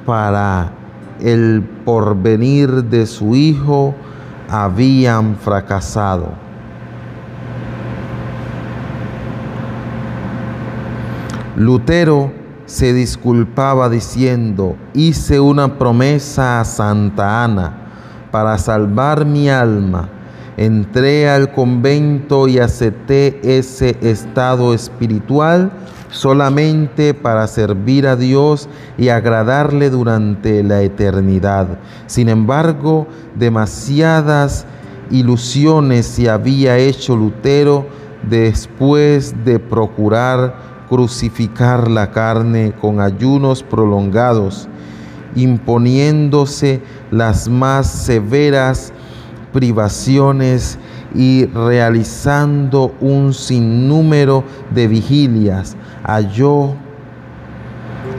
para 0.06 0.72
el 1.20 1.64
porvenir 1.84 2.84
de 2.86 3.06
su 3.06 3.36
hijo 3.36 3.96
habían 4.50 5.36
fracasado. 5.36 6.46
Lutero 11.56 12.32
se 12.66 12.94
disculpaba 12.94 13.90
diciendo, 13.90 14.76
hice 14.94 15.40
una 15.40 15.78
promesa 15.78 16.60
a 16.60 16.66
Santa 16.66 17.44
Ana 17.44 17.74
para 18.32 18.58
salvar 18.58 19.26
mi 19.26 19.50
alma. 19.50 20.10
Entré 20.58 21.30
al 21.30 21.52
convento 21.52 22.48
y 22.48 22.60
acepté 22.60 23.40
ese 23.58 23.98
estado 24.02 24.74
espiritual 24.74 25.72
solamente 26.16 27.14
para 27.14 27.46
servir 27.48 28.08
a 28.08 28.16
Dios 28.16 28.70
y 28.98 29.10
agradarle 29.10 29.90
durante 29.90 30.64
la 30.64 30.82
eternidad. 30.82 31.80
Sin 32.08 32.30
embargo, 32.30 33.08
demasiadas 33.36 34.66
ilusiones 35.12 36.06
se 36.06 36.30
había 36.30 36.78
hecho 36.78 37.16
Lutero 37.16 37.86
después 38.28 39.36
de 39.44 39.60
procurar 39.60 40.56
crucificar 40.90 41.90
la 41.90 42.12
carne 42.12 42.74
con 42.80 43.02
ayunos 43.02 43.64
prolongados, 43.64 44.68
imponiéndose 45.36 46.82
las 47.12 47.50
más 47.50 47.88
severas 47.92 48.94
privaciones 49.52 50.78
y 51.14 51.46
realizando 51.46 52.94
un 53.00 53.34
sinnúmero 53.34 54.44
de 54.72 54.88
vigilias, 54.88 55.76
halló 56.04 56.76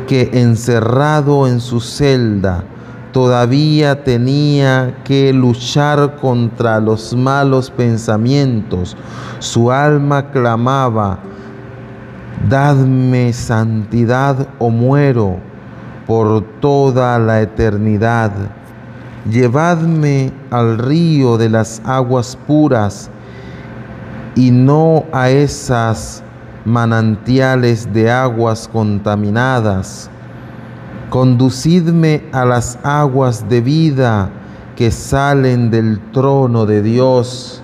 que 0.06 0.30
encerrado 0.32 1.46
en 1.46 1.60
su 1.60 1.80
celda 1.80 2.64
todavía 3.12 4.04
tenía 4.04 4.98
que 5.02 5.32
luchar 5.32 6.16
contra 6.16 6.78
los 6.80 7.14
malos 7.14 7.70
pensamientos. 7.70 8.96
Su 9.38 9.72
alma 9.72 10.30
clamaba, 10.30 11.18
Dadme 12.48 13.32
santidad 13.32 14.46
o 14.58 14.68
muero 14.70 15.38
por 16.06 16.44
toda 16.60 17.18
la 17.18 17.40
eternidad. 17.40 18.30
Llevadme 19.30 20.32
al 20.50 20.78
río 20.78 21.36
de 21.36 21.48
las 21.48 21.82
aguas 21.84 22.38
puras 22.46 23.10
y 24.36 24.52
no 24.52 25.04
a 25.12 25.30
esas 25.30 26.22
manantiales 26.64 27.92
de 27.92 28.08
aguas 28.08 28.68
contaminadas. 28.72 30.08
Conducidme 31.10 32.22
a 32.30 32.44
las 32.44 32.78
aguas 32.84 33.48
de 33.48 33.60
vida 33.62 34.30
que 34.76 34.92
salen 34.92 35.72
del 35.72 35.98
trono 36.12 36.64
de 36.64 36.82
Dios. 36.82 37.62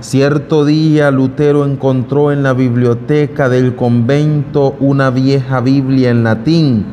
Cierto 0.00 0.66
día 0.66 1.10
Lutero 1.10 1.64
encontró 1.64 2.32
en 2.32 2.42
la 2.42 2.52
biblioteca 2.52 3.48
del 3.48 3.76
convento 3.76 4.76
una 4.78 5.08
vieja 5.08 5.62
Biblia 5.62 6.10
en 6.10 6.24
latín, 6.24 6.84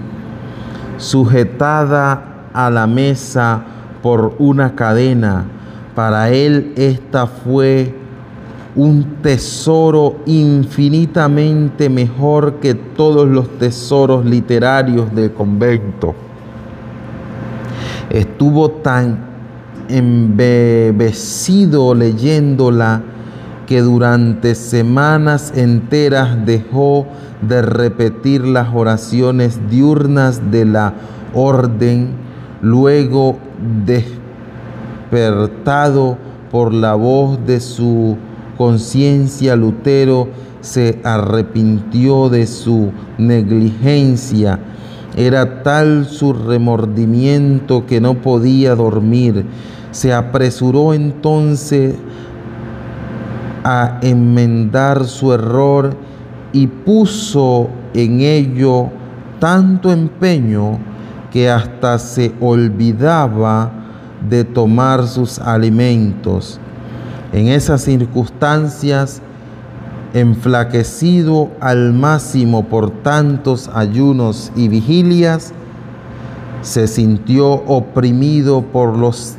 sujetada 0.97 2.49
a 2.53 2.69
la 2.69 2.87
mesa 2.87 3.65
por 4.05 4.35
una 4.37 4.75
cadena. 4.75 5.45
Para 5.95 6.29
él 6.29 6.73
esta 6.75 7.25
fue 7.25 7.91
un 8.75 9.15
tesoro 9.23 10.17
infinitamente 10.27 11.89
mejor 11.89 12.59
que 12.59 12.75
todos 12.75 13.27
los 13.27 13.57
tesoros 13.57 14.23
literarios 14.23 15.11
del 15.15 15.33
convento. 15.33 16.13
Estuvo 18.11 18.69
tan 18.69 19.25
embebecido 19.89 21.95
leyéndola 21.95 23.01
que 23.65 23.81
durante 23.81 24.53
semanas 24.53 25.51
enteras 25.55 26.45
dejó 26.45 27.07
de 27.41 27.63
repetir 27.63 28.45
las 28.45 28.67
oraciones 28.71 29.59
diurnas 29.67 30.51
de 30.51 30.65
la 30.65 30.93
orden, 31.33 32.09
luego 32.61 33.39
despertado 33.85 36.17
por 36.51 36.73
la 36.73 36.95
voz 36.95 37.45
de 37.45 37.59
su 37.59 38.17
conciencia, 38.57 39.55
Lutero 39.55 40.29
se 40.61 40.99
arrepintió 41.03 42.29
de 42.29 42.47
su 42.47 42.91
negligencia. 43.17 44.59
Era 45.15 45.61
tal 45.63 46.05
su 46.05 46.33
remordimiento 46.33 47.85
que 47.85 48.01
no 48.01 48.15
podía 48.15 48.75
dormir 48.75 49.45
se 49.95 50.13
apresuró 50.13 50.93
entonces 50.93 51.95
a 53.63 53.97
enmendar 54.01 55.05
su 55.05 55.31
error 55.31 55.95
y 56.51 56.67
puso 56.67 57.69
en 57.93 58.19
ello 58.19 58.89
tanto 59.39 59.93
empeño 59.93 60.79
que 61.35 61.49
hasta 61.49 61.99
se 61.99 62.33
olvidaba 62.39 63.69
de 64.29 64.45
tomar 64.45 65.05
sus 65.05 65.37
alimentos. 65.37 66.61
En 67.33 67.49
esas 67.49 67.81
circunstancias, 67.81 69.21
enflaquecido 70.13 71.49
al 71.59 71.91
máximo 71.91 72.63
por 72.63 72.89
tantos 72.89 73.69
ayunos 73.73 74.53
y 74.55 74.69
vigilias, 74.69 75.51
se 76.61 76.87
sintió 76.87 77.51
oprimido 77.51 78.61
por 78.61 78.97
los 78.97 79.35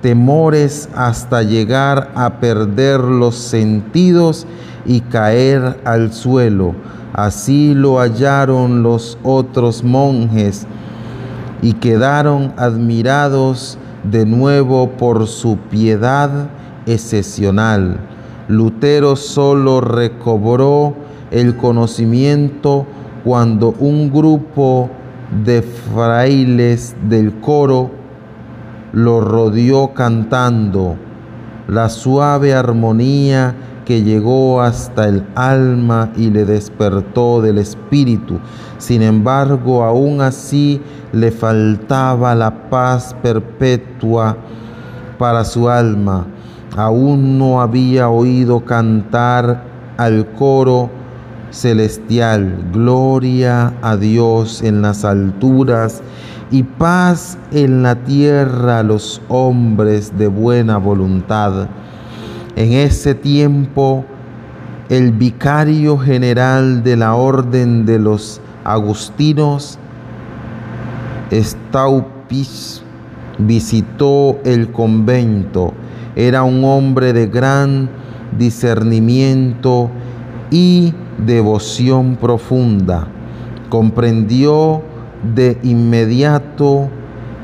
temores 0.00 0.88
hasta 0.96 1.44
llegar 1.44 2.10
a 2.16 2.40
perder 2.40 2.98
los 2.98 3.36
sentidos 3.36 4.44
y 4.84 5.02
caer 5.02 5.80
al 5.84 6.12
suelo. 6.12 6.74
Así 7.12 7.74
lo 7.74 8.00
hallaron 8.00 8.82
los 8.82 9.18
otros 9.22 9.84
monjes 9.84 10.66
y 11.62 11.74
quedaron 11.74 12.52
admirados 12.58 13.78
de 14.04 14.26
nuevo 14.26 14.90
por 14.90 15.26
su 15.26 15.56
piedad 15.56 16.50
excepcional. 16.86 17.98
Lutero 18.48 19.16
solo 19.16 19.80
recobró 19.80 20.94
el 21.30 21.56
conocimiento 21.56 22.86
cuando 23.24 23.74
un 23.78 24.12
grupo 24.12 24.90
de 25.44 25.62
frailes 25.62 26.94
del 27.08 27.32
coro 27.40 27.90
lo 28.92 29.20
rodeó 29.20 29.94
cantando 29.94 30.96
la 31.68 31.88
suave 31.88 32.52
armonía 32.52 33.54
que 33.84 34.02
llegó 34.02 34.60
hasta 34.60 35.08
el 35.08 35.24
alma 35.34 36.12
y 36.16 36.30
le 36.30 36.44
despertó 36.44 37.40
del 37.40 37.58
espíritu. 37.58 38.38
Sin 38.78 39.02
embargo, 39.02 39.82
aún 39.84 40.20
así 40.20 40.80
le 41.12 41.30
faltaba 41.30 42.34
la 42.34 42.70
paz 42.70 43.14
perpetua 43.22 44.36
para 45.18 45.44
su 45.44 45.68
alma. 45.68 46.26
Aún 46.76 47.38
no 47.38 47.60
había 47.60 48.08
oído 48.08 48.64
cantar 48.64 49.62
al 49.98 50.26
coro 50.32 50.90
celestial, 51.50 52.70
gloria 52.72 53.74
a 53.82 53.96
Dios 53.96 54.62
en 54.62 54.80
las 54.80 55.04
alturas 55.04 56.02
y 56.50 56.62
paz 56.62 57.38
en 57.50 57.82
la 57.82 57.94
tierra 57.94 58.78
a 58.78 58.82
los 58.82 59.20
hombres 59.28 60.16
de 60.16 60.28
buena 60.28 60.78
voluntad. 60.78 61.68
En 62.56 62.72
ese 62.72 63.14
tiempo, 63.14 64.04
el 64.88 65.12
vicario 65.12 65.96
general 65.98 66.82
de 66.82 66.96
la 66.96 67.14
orden 67.14 67.86
de 67.86 67.98
los 67.98 68.40
agustinos, 68.64 69.78
Staupis, 71.32 72.82
visitó 73.38 74.38
el 74.44 74.70
convento 74.70 75.72
Era 76.14 76.42
un 76.42 76.64
hombre 76.64 77.14
de 77.14 77.26
gran 77.26 77.88
discernimiento 78.38 79.90
y 80.50 80.92
devoción 81.18 82.16
profunda. 82.16 83.08
Comprendió 83.70 84.82
de 85.34 85.58
inmediato 85.62 86.88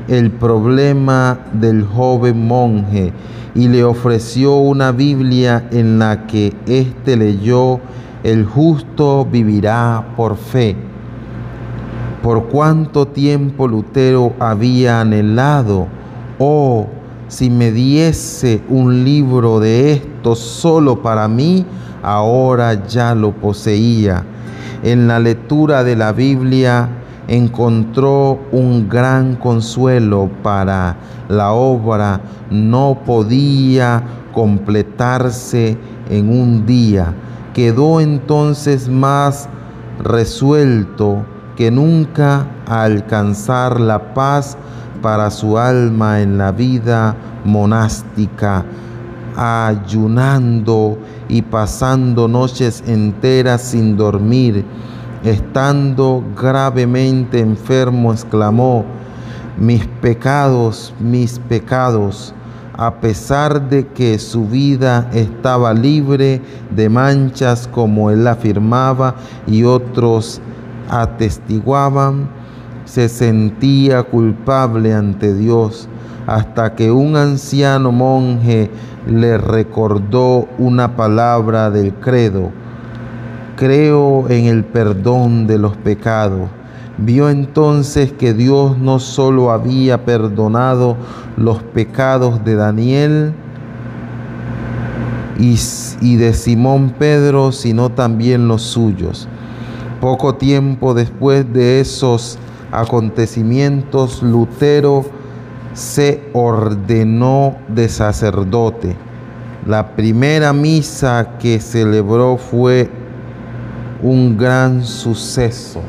el 0.07 0.31
problema 0.31 1.39
del 1.53 1.83
joven 1.83 2.47
monje 2.47 3.13
y 3.55 3.67
le 3.67 3.83
ofreció 3.83 4.57
una 4.57 4.91
Biblia 4.91 5.67
en 5.71 5.99
la 5.99 6.27
que 6.27 6.53
éste 6.67 7.17
leyó, 7.17 7.79
el 8.23 8.45
justo 8.45 9.25
vivirá 9.25 10.13
por 10.15 10.37
fe. 10.37 10.88
Por 12.21 12.47
cuánto 12.47 13.07
tiempo 13.07 13.65
Lutero 13.65 14.33
había 14.39 14.99
anhelado, 14.99 15.87
oh, 16.37 16.87
si 17.29 17.49
me 17.49 17.71
diese 17.71 18.61
un 18.67 19.05
libro 19.05 19.61
de 19.61 19.93
esto 19.93 20.35
solo 20.35 21.01
para 21.01 21.29
mí, 21.29 21.65
ahora 22.03 22.85
ya 22.85 23.15
lo 23.15 23.31
poseía. 23.31 24.25
En 24.83 25.07
la 25.07 25.19
lectura 25.19 25.85
de 25.85 25.95
la 25.95 26.11
Biblia 26.11 26.89
encontró 27.29 28.39
un 28.51 28.89
gran 28.89 29.35
consuelo 29.35 30.29
para 30.43 30.97
la 31.29 31.53
obra, 31.53 32.19
no 32.49 32.99
podía 33.05 34.03
completarse 34.33 35.77
en 36.09 36.29
un 36.29 36.65
día. 36.65 37.13
Quedó 37.53 38.01
entonces 38.01 38.89
más 38.89 39.47
resuelto 40.03 41.23
que 41.59 41.69
nunca 41.69 42.47
alcanzar 42.67 43.81
la 43.81 44.13
paz 44.13 44.55
para 45.01 45.29
su 45.29 45.57
alma 45.57 46.21
en 46.21 46.37
la 46.37 46.53
vida 46.53 47.17
monástica, 47.43 48.63
ayunando 49.35 50.97
y 51.27 51.41
pasando 51.41 52.29
noches 52.29 52.81
enteras 52.87 53.61
sin 53.61 53.97
dormir. 53.97 54.63
Estando 55.25 56.23
gravemente 56.41 57.41
enfermo, 57.41 58.13
exclamó, 58.13 58.85
mis 59.57 59.85
pecados, 59.85 60.93
mis 60.97 61.39
pecados, 61.39 62.33
a 62.77 63.01
pesar 63.01 63.67
de 63.67 63.85
que 63.85 64.17
su 64.17 64.47
vida 64.47 65.09
estaba 65.11 65.73
libre 65.73 66.41
de 66.73 66.87
manchas 66.87 67.67
como 67.67 68.11
él 68.11 68.25
afirmaba 68.29 69.15
y 69.45 69.65
otros 69.65 70.39
atestiguaban, 70.89 72.29
se 72.85 73.07
sentía 73.07 74.03
culpable 74.03 74.93
ante 74.93 75.33
Dios 75.35 75.87
hasta 76.25 76.75
que 76.75 76.91
un 76.91 77.15
anciano 77.15 77.91
monje 77.91 78.69
le 79.07 79.37
recordó 79.37 80.47
una 80.57 80.95
palabra 80.95 81.71
del 81.71 81.93
credo. 81.95 82.51
Creo 83.55 84.29
en 84.29 84.45
el 84.45 84.63
perdón 84.63 85.47
de 85.47 85.57
los 85.57 85.75
pecados. 85.77 86.49
Vio 86.97 87.29
entonces 87.29 88.11
que 88.11 88.33
Dios 88.33 88.77
no 88.77 88.99
solo 88.99 89.51
había 89.51 90.05
perdonado 90.05 90.97
los 91.37 91.63
pecados 91.63 92.43
de 92.43 92.55
Daniel 92.55 93.33
y, 95.39 96.15
de 96.17 96.33
Simón 96.33 96.93
Pedro, 96.99 97.51
sino 97.51 97.89
también 97.89 98.47
los 98.47 98.61
suyos. 98.61 99.27
Poco 100.01 100.35
tiempo 100.35 100.93
después 100.93 101.51
de 101.51 101.81
esos 101.81 102.39
acontecimientos, 102.71 104.23
Lutero 104.23 105.03
se 105.73 106.29
ordenó 106.31 107.57
de 107.67 107.89
sacerdote. 107.89 108.95
La 109.67 109.97
primera 109.97 110.53
misa 110.53 111.37
que 111.37 111.59
celebró 111.59 112.37
fue 112.37 112.89
un 114.01 114.37
gran 114.37 114.85
suceso. 114.85 115.81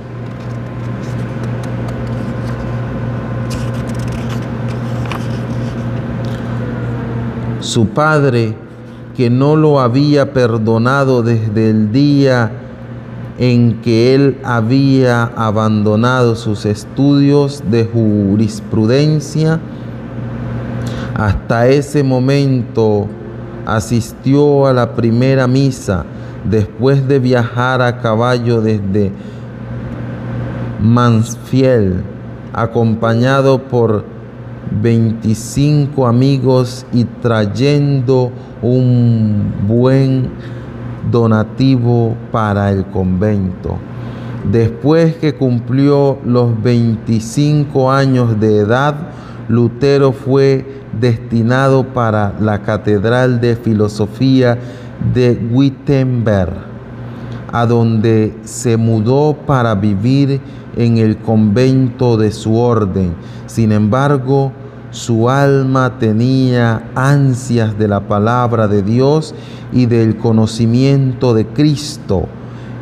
Su 7.61 7.87
padre, 7.91 8.57
que 9.17 9.31
no 9.31 9.55
lo 9.55 9.79
había 9.79 10.33
perdonado 10.33 11.23
desde 11.23 11.71
el 11.71 11.93
día 11.93 12.51
en 13.41 13.81
que 13.81 14.15
él 14.15 14.39
había 14.45 15.25
abandonado 15.35 16.37
sus 16.37 16.67
estudios 16.67 17.63
de 17.71 17.87
jurisprudencia. 17.87 19.59
Hasta 21.15 21.67
ese 21.69 22.03
momento 22.03 23.09
asistió 23.65 24.67
a 24.67 24.75
la 24.75 24.95
primera 24.95 25.47
misa 25.47 26.05
después 26.45 27.09
de 27.09 27.19
viajar 27.19 27.81
a 27.81 27.99
caballo 28.01 28.61
desde 28.61 29.11
Mansfield, 30.83 32.03
acompañado 32.53 33.63
por 33.63 34.05
25 34.83 36.07
amigos 36.07 36.85
y 36.93 37.05
trayendo 37.05 38.33
un 38.61 39.55
buen 39.67 40.29
donativo 41.11 42.15
para 42.31 42.71
el 42.71 42.87
convento. 42.87 43.79
Después 44.51 45.17
que 45.17 45.35
cumplió 45.35 46.19
los 46.25 46.61
25 46.63 47.91
años 47.91 48.41
de 48.41 48.59
edad, 48.59 48.95
Lutero 49.49 50.13
fue 50.13 50.65
destinado 50.99 51.85
para 51.85 52.35
la 52.41 52.63
Catedral 52.63 53.41
de 53.41 53.57
Filosofía 53.57 54.59
de 55.13 55.39
Wittenberg, 55.53 56.55
a 57.53 57.67
donde 57.67 58.35
se 58.45 58.77
mudó 58.77 59.37
para 59.47 59.75
vivir 59.75 60.41
en 60.77 60.99
el 60.99 61.19
convento 61.19 62.17
de 62.17 62.31
su 62.31 62.57
orden. 62.57 63.15
Sin 63.47 63.73
embargo, 63.73 64.53
su 64.91 65.31
alma 65.31 65.99
tenía 65.99 66.91
ansias 66.95 67.79
de 67.79 67.89
la 67.89 68.01
palabra 68.01 68.69
de 68.69 68.83
Dios 68.83 69.35
y 69.73 69.87
del 69.87 70.17
conocimiento 70.17 71.35
de 71.35 71.47
Cristo 71.47 72.27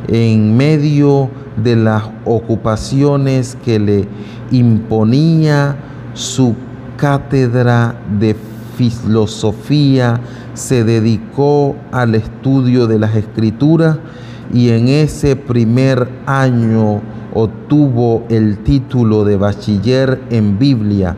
en 0.08 0.56
medio 0.56 1.30
de 1.62 1.76
las 1.76 2.04
ocupaciones 2.24 3.56
que 3.64 3.78
le 3.78 4.08
imponía 4.50 5.76
su 6.14 6.54
cátedra 6.96 7.94
de 8.18 8.34
filosofía, 8.76 10.20
se 10.54 10.84
dedicó 10.84 11.76
al 11.92 12.14
estudio 12.14 12.86
de 12.86 12.98
las 12.98 13.14
escrituras 13.16 13.98
y 14.52 14.70
en 14.70 14.88
ese 14.88 15.36
primer 15.36 16.08
año 16.26 17.02
obtuvo 17.34 18.24
el 18.30 18.58
título 18.58 19.24
de 19.24 19.36
bachiller 19.36 20.22
en 20.30 20.58
Biblia 20.58 21.16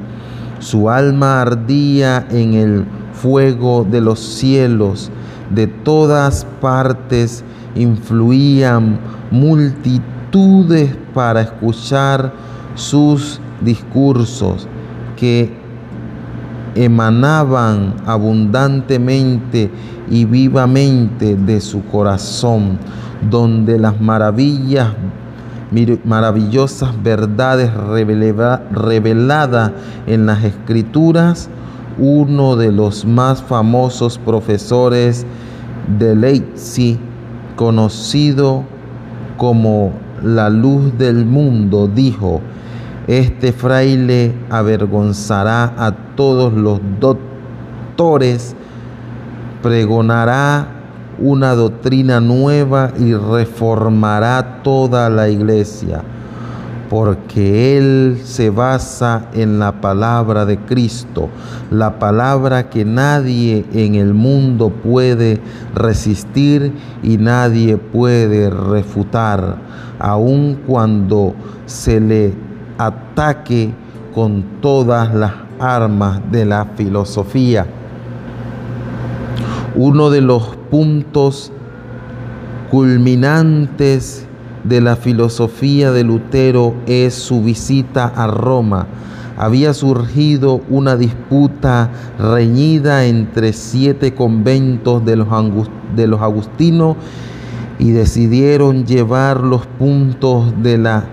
su 0.60 0.88
alma 0.88 1.42
ardía 1.42 2.26
en 2.30 2.54
el 2.54 2.84
fuego 3.12 3.86
de 3.90 4.00
los 4.00 4.20
cielos. 4.20 5.10
De 5.54 5.66
todas 5.66 6.46
partes 6.60 7.42
influían 7.74 9.00
multitudes 9.30 10.96
para 11.12 11.40
escuchar 11.40 12.32
sus 12.74 13.40
discursos 13.60 14.68
que 15.16 15.52
emanaban 16.74 17.94
abundantemente 18.06 19.70
y 20.08 20.24
vivamente 20.24 21.36
de 21.36 21.60
su 21.60 21.84
corazón, 21.86 22.78
donde 23.28 23.78
las 23.78 24.00
maravillas 24.00 24.88
maravillosas 26.04 27.02
verdades 27.02 27.70
reveladas 28.72 29.72
en 30.06 30.26
las 30.26 30.44
escrituras, 30.44 31.48
uno 31.98 32.56
de 32.56 32.72
los 32.72 33.04
más 33.04 33.42
famosos 33.42 34.18
profesores 34.18 35.26
de 35.98 36.14
Leipzig, 36.14 36.98
conocido 37.56 38.64
como 39.36 39.92
la 40.22 40.50
luz 40.50 40.96
del 40.98 41.24
mundo, 41.24 41.88
dijo, 41.88 42.40
este 43.06 43.52
fraile 43.52 44.34
avergonzará 44.50 45.72
a 45.76 45.92
todos 46.14 46.52
los 46.52 46.80
doctores, 47.00 48.54
pregonará 49.62 50.79
una 51.20 51.54
doctrina 51.54 52.20
nueva 52.20 52.92
y 52.98 53.14
reformará 53.14 54.62
toda 54.62 55.10
la 55.10 55.28
iglesia, 55.28 56.02
porque 56.88 57.76
Él 57.76 58.20
se 58.24 58.50
basa 58.50 59.26
en 59.34 59.58
la 59.58 59.80
palabra 59.80 60.46
de 60.46 60.58
Cristo, 60.58 61.28
la 61.70 61.98
palabra 61.98 62.70
que 62.70 62.84
nadie 62.84 63.64
en 63.72 63.94
el 63.94 64.14
mundo 64.14 64.70
puede 64.70 65.40
resistir 65.74 66.72
y 67.02 67.18
nadie 67.18 67.76
puede 67.76 68.50
refutar, 68.50 69.58
aun 69.98 70.58
cuando 70.66 71.34
se 71.66 72.00
le 72.00 72.34
ataque 72.78 73.72
con 74.14 74.42
todas 74.60 75.14
las 75.14 75.32
armas 75.58 76.20
de 76.32 76.46
la 76.46 76.64
filosofía. 76.76 77.66
Uno 79.76 80.10
de 80.10 80.20
los 80.20 80.56
puntos 80.70 81.52
culminantes 82.70 84.26
de 84.64 84.80
la 84.80 84.96
filosofía 84.96 85.92
de 85.92 86.02
Lutero 86.02 86.74
es 86.86 87.14
su 87.14 87.40
visita 87.42 88.06
a 88.06 88.26
Roma. 88.26 88.88
Había 89.36 89.72
surgido 89.72 90.60
una 90.68 90.96
disputa 90.96 91.90
reñida 92.18 93.06
entre 93.06 93.52
siete 93.52 94.12
conventos 94.12 95.04
de 95.04 95.14
los, 95.14 95.28
de 95.94 96.08
los 96.08 96.20
agustinos 96.20 96.96
y 97.78 97.92
decidieron 97.92 98.84
llevar 98.84 99.40
los 99.40 99.66
puntos 99.66 100.52
de 100.62 100.78
la 100.78 101.04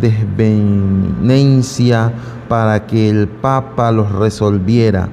desvenencia 0.00 2.12
para 2.48 2.86
que 2.86 3.08
el 3.08 3.26
Papa 3.26 3.90
los 3.90 4.12
resolviera. 4.12 5.08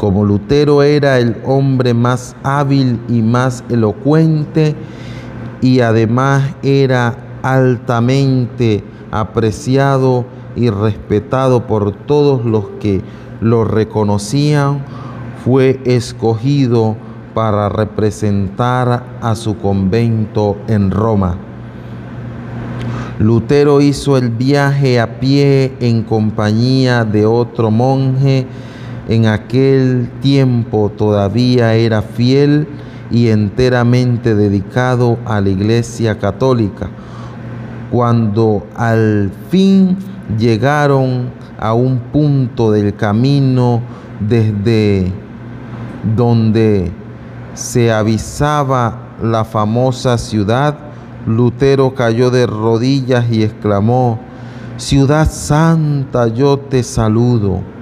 Como 0.00 0.24
Lutero 0.24 0.82
era 0.82 1.18
el 1.18 1.36
hombre 1.44 1.92
más 1.92 2.34
hábil 2.42 2.98
y 3.06 3.20
más 3.20 3.62
elocuente, 3.68 4.74
y 5.60 5.80
además 5.80 6.54
era 6.62 7.18
altamente 7.42 8.82
apreciado 9.10 10.24
y 10.56 10.70
respetado 10.70 11.66
por 11.66 11.92
todos 11.92 12.46
los 12.46 12.64
que 12.80 13.02
lo 13.42 13.64
reconocían, 13.64 14.86
fue 15.44 15.78
escogido 15.84 16.96
para 17.34 17.68
representar 17.68 19.04
a 19.20 19.34
su 19.34 19.58
convento 19.58 20.56
en 20.66 20.90
Roma. 20.90 21.36
Lutero 23.18 23.82
hizo 23.82 24.16
el 24.16 24.30
viaje 24.30 24.98
a 24.98 25.20
pie 25.20 25.74
en 25.78 26.04
compañía 26.04 27.04
de 27.04 27.26
otro 27.26 27.70
monje. 27.70 28.46
En 29.10 29.26
aquel 29.26 30.08
tiempo 30.20 30.92
todavía 30.96 31.74
era 31.74 32.00
fiel 32.00 32.68
y 33.10 33.26
enteramente 33.30 34.36
dedicado 34.36 35.18
a 35.24 35.40
la 35.40 35.48
Iglesia 35.48 36.16
Católica. 36.16 36.88
Cuando 37.90 38.68
al 38.76 39.32
fin 39.50 39.96
llegaron 40.38 41.30
a 41.58 41.74
un 41.74 41.98
punto 41.98 42.70
del 42.70 42.94
camino 42.94 43.80
desde 44.20 45.12
donde 46.14 46.92
se 47.54 47.90
avisaba 47.90 49.16
la 49.20 49.44
famosa 49.44 50.18
ciudad, 50.18 50.78
Lutero 51.26 51.96
cayó 51.96 52.30
de 52.30 52.46
rodillas 52.46 53.28
y 53.28 53.42
exclamó, 53.42 54.20
Ciudad 54.76 55.28
Santa, 55.28 56.28
yo 56.28 56.60
te 56.60 56.84
saludo. 56.84 57.79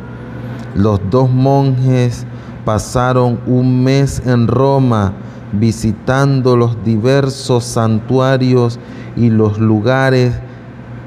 Los 0.75 1.01
dos 1.11 1.31
monjes 1.31 2.27
pasaron 2.65 3.41
un 3.47 3.83
mes 3.83 4.23
en 4.27 4.47
Roma 4.47 5.13
visitando 5.53 6.57
los 6.57 6.85
diversos 6.85 7.65
santuarios 7.65 8.79
y 9.17 9.31
los 9.31 9.59
lugares 9.59 10.35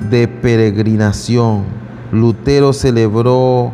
de 0.10 0.28
peregrinación. 0.28 1.64
Lutero 2.12 2.74
celebró 2.74 3.72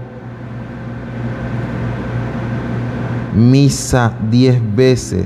misa 3.35 4.13
diez 4.29 4.61
veces. 4.75 5.25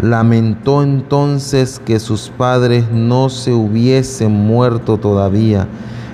Lamentó 0.00 0.82
entonces 0.82 1.80
que 1.84 2.00
sus 2.00 2.30
padres 2.30 2.90
no 2.90 3.28
se 3.28 3.52
hubiesen 3.52 4.32
muerto 4.32 4.98
todavía. 4.98 5.68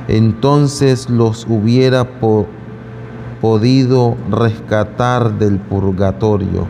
Entonces 0.08 1.08
los 1.08 1.46
hubiera 1.48 2.18
podido 3.40 4.16
rescatar 4.30 5.38
del 5.38 5.58
purgatorio. 5.58 6.66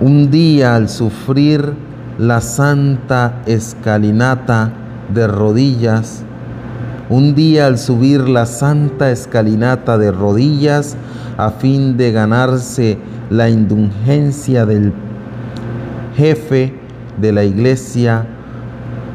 Un 0.00 0.30
día 0.30 0.74
al 0.74 0.88
sufrir 0.88 1.74
la 2.18 2.40
santa 2.40 3.42
escalinata 3.46 4.72
de 5.12 5.26
rodillas, 5.26 6.22
un 7.08 7.34
día 7.34 7.66
al 7.66 7.78
subir 7.78 8.28
la 8.28 8.46
santa 8.46 9.10
escalinata 9.10 9.98
de 9.98 10.10
rodillas 10.12 10.96
a 11.36 11.50
fin 11.50 11.96
de 11.96 12.12
ganarse 12.12 12.98
la 13.30 13.48
indulgencia 13.48 14.66
del 14.66 14.92
jefe 16.16 16.74
de 17.18 17.32
la 17.32 17.44
iglesia 17.44 18.26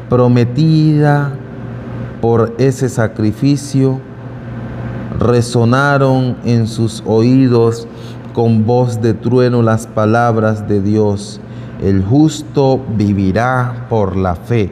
prometida 0.08 1.32
por 2.20 2.54
ese 2.58 2.88
sacrificio, 2.88 4.00
resonaron 5.18 6.36
en 6.44 6.66
sus 6.66 7.02
oídos 7.06 7.88
con 8.32 8.66
voz 8.66 9.00
de 9.00 9.14
trueno 9.14 9.62
las 9.62 9.86
palabras 9.86 10.68
de 10.68 10.80
Dios. 10.80 11.40
El 11.82 12.04
justo 12.04 12.80
vivirá 12.96 13.86
por 13.88 14.16
la 14.16 14.34
fe. 14.34 14.70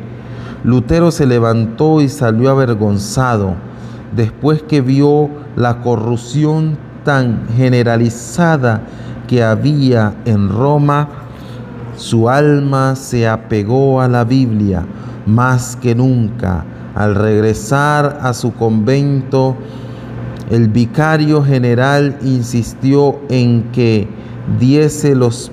Lutero 0.64 1.10
se 1.10 1.26
levantó 1.26 2.00
y 2.00 2.08
salió 2.08 2.50
avergonzado 2.50 3.54
después 4.14 4.62
que 4.62 4.80
vio 4.80 5.28
la 5.56 5.80
corrupción 5.82 6.78
tan 7.04 7.46
generalizada 7.56 8.82
que 9.28 9.42
había 9.42 10.14
en 10.24 10.48
Roma. 10.48 11.08
Su 11.96 12.28
alma 12.28 12.96
se 12.96 13.28
apegó 13.28 14.00
a 14.00 14.08
la 14.08 14.24
Biblia 14.24 14.84
más 15.26 15.76
que 15.76 15.94
nunca. 15.94 16.64
Al 16.94 17.14
regresar 17.14 18.20
a 18.22 18.32
su 18.32 18.54
convento, 18.54 19.56
el 20.50 20.68
vicario 20.68 21.42
general 21.42 22.18
insistió 22.22 23.18
en 23.28 23.64
que 23.72 24.08
diese 24.60 25.14
los 25.14 25.50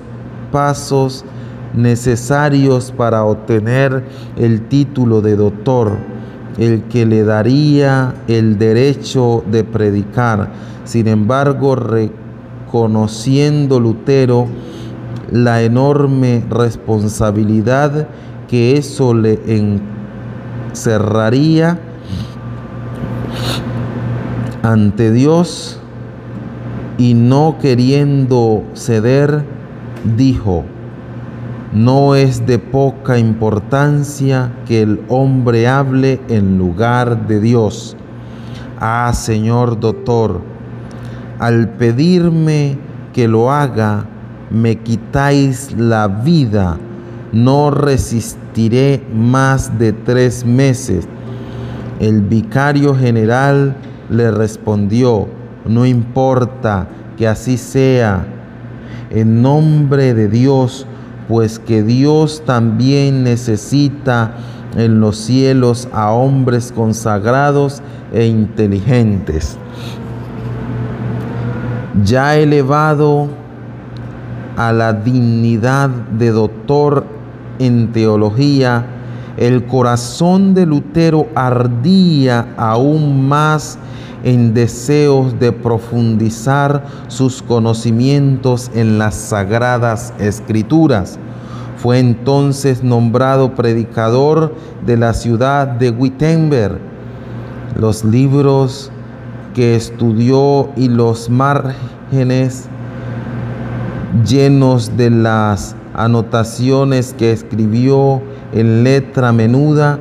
pasos 0.52 1.24
necesarios 1.74 2.92
para 2.96 3.24
obtener 3.24 4.04
el 4.36 4.68
título 4.68 5.20
de 5.20 5.36
doctor, 5.36 5.96
el 6.58 6.84
que 6.84 7.06
le 7.06 7.24
daría 7.24 8.14
el 8.28 8.58
derecho 8.58 9.42
de 9.50 9.64
predicar. 9.64 10.52
Sin 10.84 11.08
embargo, 11.08 11.74
reconociendo 11.74 13.80
Lutero 13.80 14.46
la 15.32 15.62
enorme 15.62 16.44
responsabilidad 16.48 18.06
que 18.48 18.76
eso 18.76 19.14
le 19.14 19.40
encerraría, 20.70 21.80
ante 24.64 25.12
Dios 25.12 25.78
y 26.96 27.12
no 27.12 27.58
queriendo 27.60 28.64
ceder, 28.72 29.44
dijo, 30.16 30.64
no 31.74 32.14
es 32.14 32.46
de 32.46 32.58
poca 32.58 33.18
importancia 33.18 34.52
que 34.64 34.80
el 34.80 35.02
hombre 35.08 35.68
hable 35.68 36.18
en 36.28 36.56
lugar 36.56 37.26
de 37.26 37.40
Dios. 37.40 37.94
Ah, 38.80 39.12
Señor 39.12 39.80
doctor, 39.80 40.40
al 41.38 41.68
pedirme 41.70 42.78
que 43.12 43.28
lo 43.28 43.52
haga, 43.52 44.06
me 44.50 44.76
quitáis 44.76 45.76
la 45.76 46.08
vida. 46.08 46.78
No 47.32 47.70
resistiré 47.70 49.04
más 49.12 49.78
de 49.78 49.92
tres 49.92 50.46
meses. 50.46 51.06
El 52.00 52.22
vicario 52.22 52.94
general 52.94 53.76
le 54.10 54.30
respondió, 54.30 55.28
no 55.64 55.86
importa 55.86 56.88
que 57.16 57.28
así 57.28 57.56
sea, 57.56 58.26
en 59.10 59.42
nombre 59.42 60.14
de 60.14 60.28
Dios, 60.28 60.86
pues 61.28 61.58
que 61.58 61.82
Dios 61.82 62.42
también 62.44 63.24
necesita 63.24 64.32
en 64.76 65.00
los 65.00 65.16
cielos 65.16 65.88
a 65.92 66.10
hombres 66.10 66.72
consagrados 66.74 67.80
e 68.12 68.26
inteligentes. 68.26 69.56
Ya 72.02 72.36
elevado 72.36 73.28
a 74.56 74.72
la 74.72 74.92
dignidad 74.92 75.88
de 75.88 76.30
doctor 76.30 77.04
en 77.58 77.92
teología, 77.92 78.84
el 79.36 79.66
corazón 79.66 80.54
de 80.54 80.66
Lutero 80.66 81.26
ardía 81.34 82.54
aún 82.56 83.28
más 83.28 83.78
en 84.22 84.54
deseos 84.54 85.38
de 85.38 85.52
profundizar 85.52 86.84
sus 87.08 87.42
conocimientos 87.42 88.70
en 88.74 88.98
las 88.98 89.14
sagradas 89.14 90.14
escrituras. 90.18 91.18
Fue 91.76 91.98
entonces 91.98 92.82
nombrado 92.82 93.54
predicador 93.54 94.54
de 94.86 94.96
la 94.96 95.12
ciudad 95.12 95.66
de 95.66 95.90
Wittenberg. 95.90 96.78
Los 97.78 98.04
libros 98.04 98.90
que 99.52 99.76
estudió 99.76 100.70
y 100.76 100.88
los 100.88 101.28
márgenes 101.28 102.68
llenos 104.26 104.96
de 104.96 105.10
las 105.10 105.76
anotaciones 105.94 107.14
que 107.18 107.32
escribió 107.32 108.22
en 108.54 108.84
letra 108.84 109.32
menuda 109.32 109.98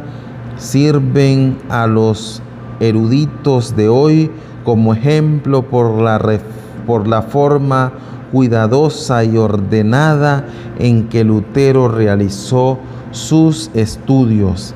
sirven 0.57 1.57
a 1.69 1.87
los 1.87 2.41
eruditos 2.79 3.75
de 3.75 3.89
hoy 3.89 4.31
como 4.63 4.93
ejemplo 4.93 5.63
por 5.63 5.99
la, 5.99 7.21
forma 7.23 7.91
cuidadosa 8.31 9.23
y 9.23 9.37
ordenada 9.37 10.45
en 10.79 11.09
que 11.09 11.23
Lutero 11.23 11.87
realizó 11.87 12.77
sus 13.11 13.71
estudios. 13.73 14.73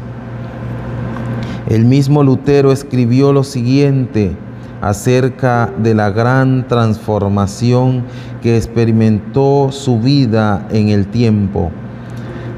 El 1.67 1.85
mismo 1.85 2.23
Lutero 2.23 2.71
escribió 2.71 3.31
lo 3.31 3.43
siguiente 3.43 4.35
acerca 4.81 5.71
de 5.77 5.93
la 5.93 6.09
gran 6.09 6.67
transformación 6.67 8.03
que 8.41 8.57
experimentó 8.57 9.69
su 9.71 9.99
vida 9.99 10.67
en 10.71 10.89
el 10.89 11.07
tiempo 11.07 11.71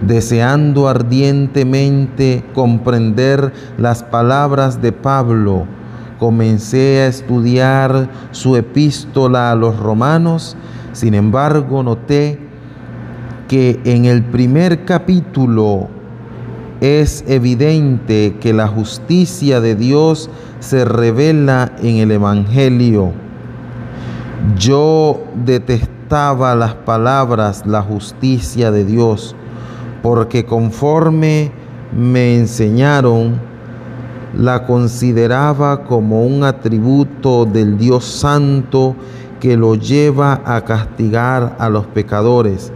deseando 0.01 0.87
ardientemente 0.87 2.43
comprender 2.53 3.53
las 3.77 4.03
palabras 4.03 4.81
de 4.81 4.91
Pablo, 4.91 5.65
comencé 6.19 7.01
a 7.01 7.07
estudiar 7.07 8.09
su 8.31 8.55
epístola 8.55 9.51
a 9.51 9.55
los 9.55 9.77
romanos, 9.77 10.55
sin 10.93 11.13
embargo 11.13 11.83
noté 11.83 12.39
que 13.47 13.79
en 13.83 14.05
el 14.05 14.23
primer 14.23 14.85
capítulo 14.85 15.87
es 16.81 17.25
evidente 17.27 18.37
que 18.39 18.53
la 18.53 18.67
justicia 18.67 19.59
de 19.59 19.75
Dios 19.75 20.29
se 20.59 20.85
revela 20.85 21.73
en 21.81 21.97
el 21.97 22.11
Evangelio. 22.11 23.11
Yo 24.57 25.21
detestaba 25.45 26.55
las 26.55 26.75
palabras, 26.75 27.63
la 27.65 27.81
justicia 27.81 28.71
de 28.71 28.85
Dios, 28.85 29.35
porque 30.01 30.45
conforme 30.45 31.51
me 31.95 32.37
enseñaron, 32.37 33.39
la 34.37 34.65
consideraba 34.65 35.85
como 35.85 36.23
un 36.23 36.43
atributo 36.43 37.45
del 37.45 37.77
Dios 37.77 38.03
Santo 38.05 38.95
que 39.39 39.55
lo 39.57 39.75
lleva 39.75 40.41
a 40.45 40.61
castigar 40.61 41.55
a 41.57 41.69
los 41.69 41.87
pecadores, 41.87 42.71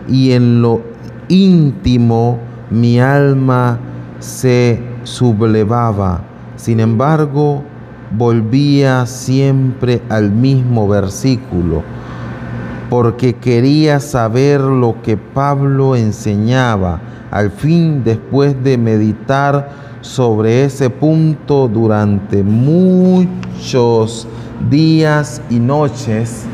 y 0.08 0.32
en 0.32 0.62
lo 0.62 0.82
íntimo 1.28 2.40
mi 2.70 3.00
alma 3.00 3.80
se 4.20 4.82
sublevaba. 5.04 6.22
Sin 6.56 6.80
embargo, 6.80 7.64
volvía 8.16 9.06
siempre 9.06 10.02
al 10.10 10.32
mismo 10.32 10.88
versículo, 10.88 11.84
porque 12.90 13.36
quería 13.36 14.00
saber 14.00 14.62
lo 14.62 15.02
que 15.02 15.18
Pablo 15.18 15.96
enseñaba. 15.96 17.02
Al 17.32 17.50
fin, 17.50 18.04
después 18.04 18.64
de 18.64 18.78
meditar 18.78 19.70
sobre 20.02 20.66
ese 20.66 20.90
punto 20.90 21.68
durante 21.68 22.44
muchos 22.44 24.28
días 24.70 25.42
y 25.50 25.60
noches, 25.60 26.46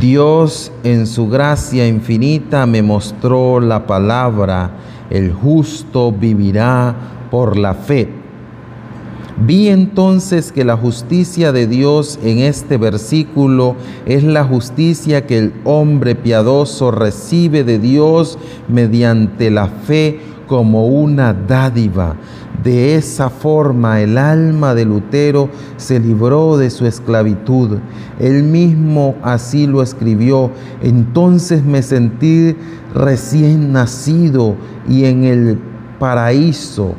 Dios 0.00 0.72
en 0.84 1.06
su 1.06 1.28
gracia 1.28 1.86
infinita 1.86 2.64
me 2.66 2.82
mostró 2.82 3.60
la 3.60 3.86
palabra, 3.86 4.70
el 5.10 5.32
justo 5.32 6.12
vivirá 6.12 6.94
por 7.30 7.56
la 7.56 7.74
fe. 7.74 8.08
Vi 9.44 9.68
entonces 9.68 10.50
que 10.50 10.64
la 10.64 10.78
justicia 10.78 11.52
de 11.52 11.66
Dios 11.66 12.18
en 12.24 12.38
este 12.38 12.78
versículo 12.78 13.76
es 14.06 14.24
la 14.24 14.44
justicia 14.44 15.26
que 15.26 15.38
el 15.38 15.52
hombre 15.64 16.14
piadoso 16.14 16.90
recibe 16.90 17.62
de 17.62 17.78
Dios 17.78 18.38
mediante 18.66 19.50
la 19.50 19.66
fe 19.66 20.20
como 20.46 20.86
una 20.86 21.34
dádiva. 21.34 22.16
De 22.64 22.96
esa 22.96 23.28
forma 23.28 24.00
el 24.00 24.16
alma 24.16 24.74
de 24.74 24.86
Lutero 24.86 25.50
se 25.76 26.00
libró 26.00 26.56
de 26.56 26.70
su 26.70 26.86
esclavitud. 26.86 27.78
Él 28.18 28.42
mismo 28.42 29.16
así 29.22 29.66
lo 29.66 29.82
escribió. 29.82 30.50
Entonces 30.82 31.62
me 31.62 31.82
sentí 31.82 32.56
recién 32.94 33.72
nacido 33.72 34.54
y 34.88 35.04
en 35.04 35.24
el 35.24 35.58
paraíso 35.98 36.94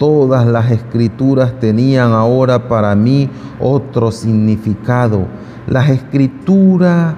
Todas 0.00 0.46
las 0.46 0.70
escrituras 0.70 1.60
tenían 1.60 2.12
ahora 2.12 2.68
para 2.68 2.94
mí 2.94 3.28
otro 3.60 4.10
significado. 4.10 5.26
Las 5.66 5.90
escrituras 5.90 7.16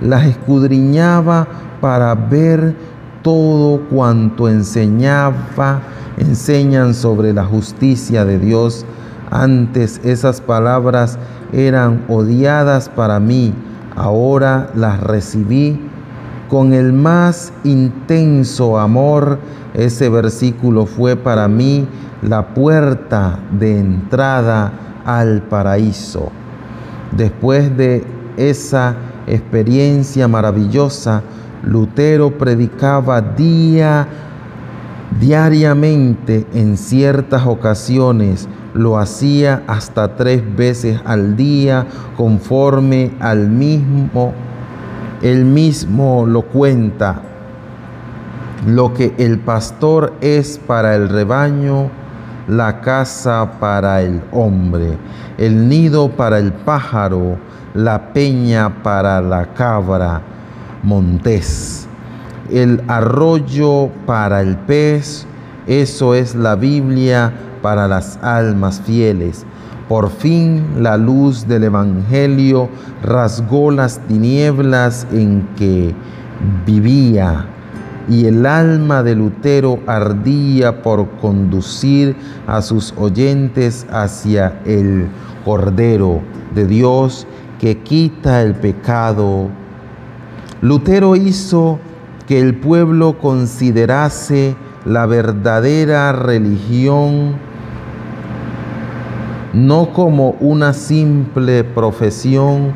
las 0.00 0.26
escudriñaba 0.26 1.46
para 1.80 2.12
ver 2.16 2.74
todo 3.22 3.82
cuanto 3.88 4.48
enseñaba, 4.48 5.82
enseñan 6.16 6.92
sobre 6.92 7.32
la 7.32 7.44
justicia 7.44 8.24
de 8.24 8.40
Dios. 8.40 8.84
Antes 9.30 10.00
esas 10.02 10.40
palabras 10.40 11.20
eran 11.52 12.04
odiadas 12.08 12.88
para 12.88 13.20
mí, 13.20 13.54
ahora 13.94 14.70
las 14.74 14.98
recibí 14.98 15.78
con 16.50 16.72
el 16.72 16.92
más 16.92 17.52
intenso 17.62 18.78
amor 18.78 19.38
ese 19.72 20.08
versículo 20.08 20.84
fue 20.84 21.14
para 21.14 21.46
mí 21.46 21.86
la 22.22 22.48
puerta 22.48 23.38
de 23.52 23.78
entrada 23.78 24.72
al 25.06 25.42
paraíso. 25.42 26.30
Después 27.16 27.76
de 27.76 28.04
esa 28.36 28.96
experiencia 29.28 30.26
maravillosa, 30.26 31.22
Lutero 31.62 32.36
predicaba 32.36 33.20
día 33.20 34.08
diariamente 35.20 36.46
en 36.52 36.76
ciertas 36.76 37.46
ocasiones 37.46 38.48
lo 38.74 38.98
hacía 38.98 39.62
hasta 39.66 40.16
tres 40.16 40.42
veces 40.56 41.00
al 41.04 41.36
día 41.36 41.86
conforme 42.16 43.12
al 43.20 43.48
mismo 43.48 44.32
él 45.22 45.44
mismo 45.44 46.24
lo 46.26 46.42
cuenta. 46.42 47.22
Lo 48.66 48.92
que 48.92 49.14
el 49.18 49.38
pastor 49.38 50.12
es 50.20 50.58
para 50.66 50.94
el 50.94 51.08
rebaño, 51.08 51.90
la 52.48 52.80
casa 52.80 53.52
para 53.58 54.02
el 54.02 54.22
hombre, 54.32 54.98
el 55.38 55.68
nido 55.68 56.10
para 56.10 56.38
el 56.38 56.52
pájaro, 56.52 57.38
la 57.74 58.12
peña 58.12 58.82
para 58.82 59.20
la 59.20 59.46
cabra 59.54 60.20
montés, 60.82 61.86
el 62.50 62.82
arroyo 62.88 63.90
para 64.06 64.40
el 64.40 64.56
pez, 64.56 65.26
eso 65.66 66.14
es 66.14 66.34
la 66.34 66.56
Biblia 66.56 67.32
para 67.62 67.86
las 67.86 68.18
almas 68.22 68.80
fieles. 68.80 69.44
Por 69.90 70.08
fin 70.08 70.84
la 70.84 70.96
luz 70.96 71.48
del 71.48 71.64
Evangelio 71.64 72.68
rasgó 73.02 73.72
las 73.72 73.98
tinieblas 74.06 75.04
en 75.10 75.48
que 75.56 75.92
vivía 76.64 77.46
y 78.08 78.26
el 78.26 78.46
alma 78.46 79.02
de 79.02 79.16
Lutero 79.16 79.80
ardía 79.88 80.80
por 80.82 81.08
conducir 81.20 82.14
a 82.46 82.62
sus 82.62 82.94
oyentes 82.98 83.84
hacia 83.90 84.60
el 84.64 85.08
Cordero 85.44 86.20
de 86.54 86.68
Dios 86.68 87.26
que 87.58 87.78
quita 87.78 88.42
el 88.42 88.54
pecado. 88.54 89.48
Lutero 90.60 91.16
hizo 91.16 91.80
que 92.28 92.38
el 92.38 92.54
pueblo 92.54 93.18
considerase 93.18 94.54
la 94.84 95.06
verdadera 95.06 96.12
religión 96.12 97.49
no 99.52 99.92
como 99.92 100.36
una 100.40 100.72
simple 100.72 101.64
profesión 101.64 102.72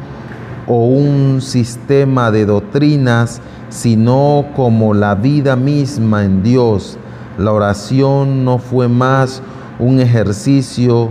o 0.66 0.86
un 0.86 1.40
sistema 1.40 2.30
de 2.30 2.46
doctrinas, 2.46 3.40
sino 3.68 4.46
como 4.56 4.94
la 4.94 5.14
vida 5.14 5.56
misma 5.56 6.24
en 6.24 6.42
Dios. 6.42 6.98
La 7.38 7.52
oración 7.52 8.44
no 8.44 8.58
fue 8.58 8.88
más 8.88 9.42
un 9.78 10.00
ejercicio 10.00 11.10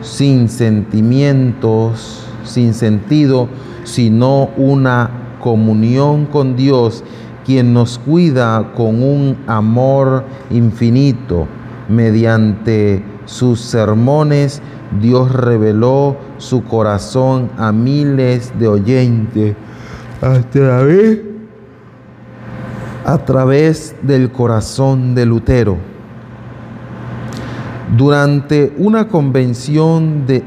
sin 0.00 0.48
sentimientos, 0.48 2.26
sin 2.44 2.74
sentido, 2.74 3.48
sino 3.84 4.50
una 4.56 5.10
comunión 5.40 6.26
con 6.26 6.56
Dios, 6.56 7.02
quien 7.44 7.74
nos 7.74 7.98
cuida 7.98 8.72
con 8.74 9.02
un 9.02 9.36
amor 9.46 10.24
infinito 10.50 11.46
mediante 11.88 13.02
sus 13.26 13.60
sermones, 13.60 14.60
Dios 15.00 15.32
reveló 15.32 16.16
su 16.38 16.64
corazón 16.64 17.50
a 17.56 17.72
miles 17.72 18.52
de 18.58 18.68
oyentes 18.68 19.56
a 20.20 20.40
través, 20.40 21.20
a 23.04 23.18
través 23.18 23.94
del 24.02 24.30
corazón 24.30 25.14
de 25.14 25.26
Lutero. 25.26 25.76
Durante 27.96 28.74
una 28.78 29.08
convención 29.08 30.26
de 30.26 30.42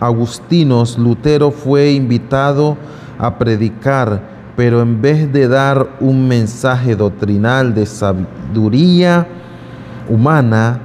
agustinos, 0.00 0.98
Lutero 0.98 1.50
fue 1.50 1.92
invitado 1.92 2.76
a 3.18 3.38
predicar, 3.38 4.20
pero 4.56 4.82
en 4.82 5.00
vez 5.00 5.32
de 5.32 5.48
dar 5.48 5.96
un 6.00 6.26
mensaje 6.26 6.96
doctrinal 6.96 7.74
de 7.74 7.86
sabiduría 7.86 9.26
humana, 10.08 10.80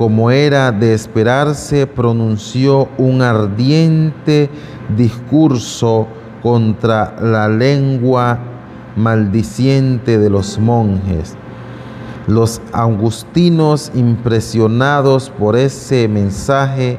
como 0.00 0.30
era 0.30 0.72
de 0.72 0.94
esperarse, 0.94 1.86
pronunció 1.86 2.88
un 2.96 3.20
ardiente 3.20 4.48
discurso 4.96 6.08
contra 6.42 7.16
la 7.20 7.50
lengua 7.50 8.38
maldiciente 8.96 10.16
de 10.16 10.30
los 10.30 10.58
monjes. 10.58 11.36
Los 12.26 12.62
agustinos, 12.72 13.92
impresionados 13.94 15.28
por 15.28 15.54
ese 15.54 16.08
mensaje, 16.08 16.98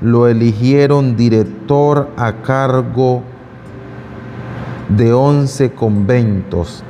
lo 0.00 0.26
eligieron 0.26 1.16
director 1.16 2.08
a 2.16 2.32
cargo 2.32 3.24
de 4.88 5.12
once 5.12 5.70
conventos. 5.72 6.82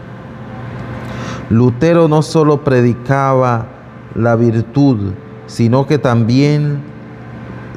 Lutero 1.51 2.07
no 2.07 2.23
solo 2.23 2.63
predicaba 2.63 3.67
la 4.15 4.37
virtud, 4.37 5.15
sino 5.49 5.87
que 5.87 5.99
también 5.99 6.83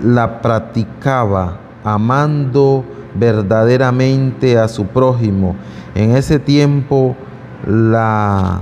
la 0.03 0.41
practicaba, 0.41 1.57
amando 1.83 2.85
verdaderamente 3.15 4.59
a 4.59 4.67
su 4.67 4.85
prójimo. 4.85 5.55
En 5.95 6.15
ese 6.15 6.37
tiempo 6.37 7.15
la 7.65 8.61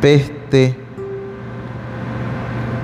peste 0.00 0.76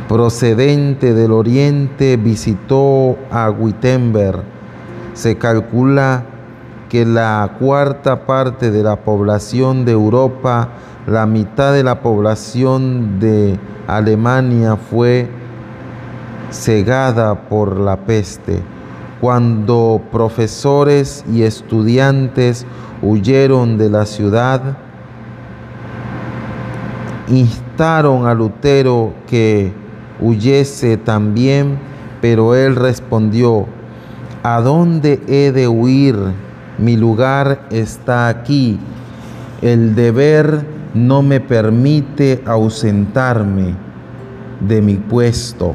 procedente 0.09 1.15
del 1.15 1.33
oriente 1.33 2.17
visitó 2.17 3.17
a 3.31 3.51
Wittenberg. 3.51 4.43
Se 5.15 5.37
calcula 5.39 6.25
que 6.89 7.05
la 7.05 7.57
cuarta 7.59 8.27
parte 8.27 8.71
de 8.71 8.83
la 8.83 8.97
población 8.97 9.85
de 9.85 9.93
Europa, 9.93 10.69
la 11.07 11.27
mitad 11.27 11.73
de 11.73 11.83
la 11.83 12.01
población 12.01 13.19
de 13.21 13.59
Alemania 13.87 14.77
fue 14.77 15.29
cegada 16.51 17.49
por 17.49 17.79
la 17.79 17.97
peste. 17.97 18.63
Cuando 19.21 20.03
profesores 20.13 21.25
y 21.33 21.43
estudiantes 21.43 22.67
huyeron 23.03 23.79
de 23.79 23.91
la 23.91 24.07
ciudad, 24.07 24.77
instaron 27.29 28.27
a 28.27 28.35
Lutero 28.35 29.15
que 29.27 29.73
huyese 30.21 30.97
también, 30.97 31.79
pero 32.21 32.55
él 32.55 32.77
respondió, 32.77 33.67
¿a 34.43 34.61
dónde 34.61 35.21
he 35.27 35.53
de 35.53 35.69
huir? 35.69 36.17
Mi 36.79 36.97
lugar 36.97 37.67
está 37.71 38.29
aquí. 38.29 38.79
El 39.63 39.95
deber 39.95 40.65
no 40.95 41.23
me 41.23 41.41
permite 41.41 42.43
ausentarme 42.47 43.75
de 44.61 44.81
mi 44.81 44.95
puesto, 44.95 45.75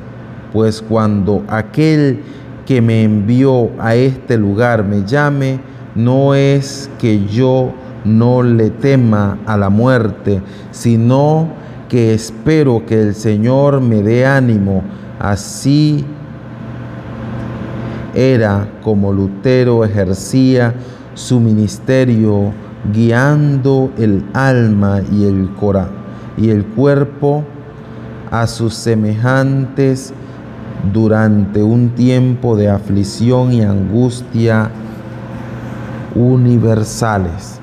pues 0.52 0.82
cuando 0.82 1.44
aquel 1.48 2.22
que 2.66 2.82
me 2.82 3.04
envió 3.04 3.70
a 3.80 3.96
este 3.96 4.38
lugar 4.38 4.84
me 4.84 5.04
llame, 5.06 5.60
no 5.96 6.36
es 6.36 6.90
que 7.00 7.26
yo 7.26 7.74
no 8.06 8.44
le 8.44 8.70
tema 8.70 9.40
a 9.46 9.58
la 9.58 9.70
muerte, 9.70 10.42
sino 10.72 11.50
que 11.90 12.14
espero 12.14 12.86
que 12.86 13.02
el 13.02 13.16
Señor 13.16 13.82
me 13.82 14.02
dé 14.02 14.26
ánimo. 14.26 14.84
Así 15.20 16.06
era 18.14 18.68
como 18.84 19.12
Lutero 19.14 19.86
ejercía 19.86 20.74
su 21.14 21.40
ministerio 21.40 22.54
guiando 22.94 23.92
el 23.98 24.26
alma 24.34 25.02
y 25.12 25.26
el, 25.26 25.50
cora 25.60 25.90
y 26.38 26.50
el 26.50 26.66
cuerpo 26.66 27.44
a 28.32 28.48
sus 28.48 28.74
semejantes 28.74 30.14
durante 30.94 31.62
un 31.62 31.90
tiempo 31.90 32.56
de 32.56 32.70
aflicción 32.70 33.52
y 33.52 33.62
angustia 33.62 34.70
universales. 36.16 37.60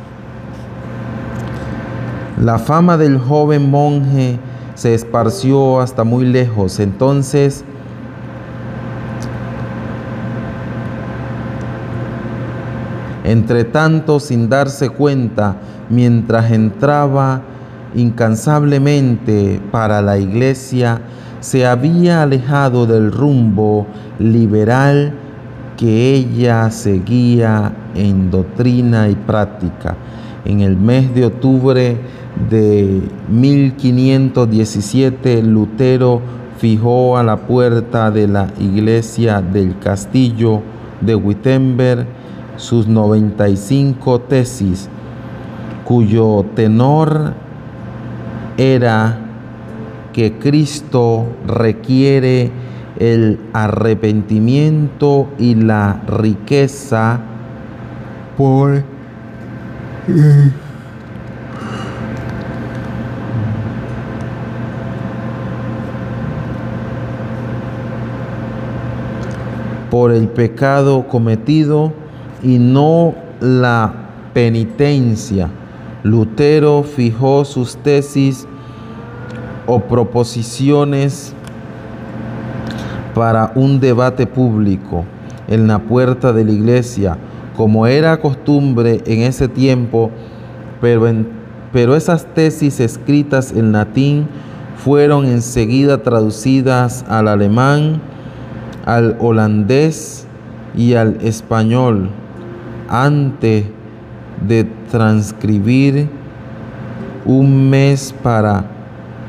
La 2.43 2.59
fama 2.59 2.99
del 2.99 3.19
joven 3.19 3.71
monje 3.71 4.39
se 4.75 4.95
esparció 4.95 5.81
hasta 5.81 6.05
muy 6.05 6.27
lejos. 6.27 6.79
Entonces, 6.81 7.65
entre 13.27 13.65
tanto, 13.65 14.21
sin 14.21 14.49
darse 14.49 14.89
cuenta, 14.89 15.57
mientras 15.91 16.53
entraba 16.53 17.43
incansablemente 17.97 19.61
para 19.73 20.01
la 20.01 20.17
iglesia, 20.17 21.01
se 21.41 21.67
había 21.67 22.23
alejado 22.23 22.87
del 22.87 23.11
rumbo 23.11 23.89
liberal 24.21 25.13
que 25.77 26.15
ella 26.15 26.71
seguía 26.71 27.73
en 27.97 28.31
doctrina 28.31 29.09
y 29.09 29.17
práctica. 29.17 29.97
En 30.45 30.61
el 30.61 30.77
mes 30.77 31.13
de 31.13 31.27
octubre 31.27 31.97
de 32.49 33.03
1517 33.29 35.43
Lutero 35.43 36.23
fijó 36.59 37.19
a 37.19 37.25
la 37.25 37.39
puerta 37.39 38.13
de 38.13 38.29
la 38.29 38.53
iglesia 38.61 39.43
del 39.43 39.77
castillo 39.81 40.63
de 41.01 41.17
Wittenberg 41.17 42.07
sus 42.57 42.87
95 42.87 44.21
tesis, 44.23 44.89
cuyo 45.85 46.45
tenor 46.55 47.35
era 48.57 49.19
que 50.13 50.39
Cristo 50.39 51.27
requiere 51.47 52.51
el 52.99 53.39
arrepentimiento 53.53 55.29
y 55.39 55.55
la 55.55 56.01
riqueza 56.07 57.21
por 58.37 58.83
por 69.91 70.13
el 70.13 70.29
pecado 70.29 71.07
cometido 71.09 72.06
y 72.43 72.59
no 72.59 73.15
la 73.41 73.93
penitencia. 74.33 75.49
Lutero 76.03 76.83
fijó 76.83 77.45
sus 77.45 77.77
tesis 77.77 78.47
o 79.67 79.81
proposiciones 79.81 81.35
para 83.15 83.53
un 83.55 83.81
debate 83.81 84.27
público 84.27 85.05
en 85.49 85.67
la 85.67 85.79
puerta 85.79 86.33
de 86.33 86.45
la 86.45 86.53
iglesia, 86.53 87.17
como 87.57 87.87
era 87.87 88.21
costumbre 88.21 89.01
en 89.07 89.23
ese 89.23 89.49
tiempo, 89.49 90.11
pero, 90.81 91.07
pero 91.73 91.97
esas 91.97 92.27
tesis 92.35 92.79
escritas 92.79 93.53
en 93.53 93.73
latín 93.73 94.29
fueron 94.77 95.25
enseguida 95.25 96.03
traducidas 96.03 97.05
al 97.09 97.29
alemán, 97.29 98.01
al 98.85 99.17
holandés 99.19 100.27
y 100.77 100.95
al 100.95 101.17
español 101.23 102.11
antes 102.89 103.65
de 104.47 104.65
transcribir 104.91 106.09
un 107.25 107.71
mes 107.71 108.15
para 108.23 108.65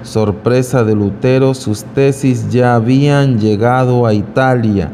sorpresa 0.03 0.83
de 0.83 0.95
Lutero, 0.95 1.53
sus 1.53 1.83
tesis 1.83 2.49
ya 2.49 2.75
habían 2.75 3.39
llegado 3.39 4.05
a 4.05 4.13
Italia 4.13 4.91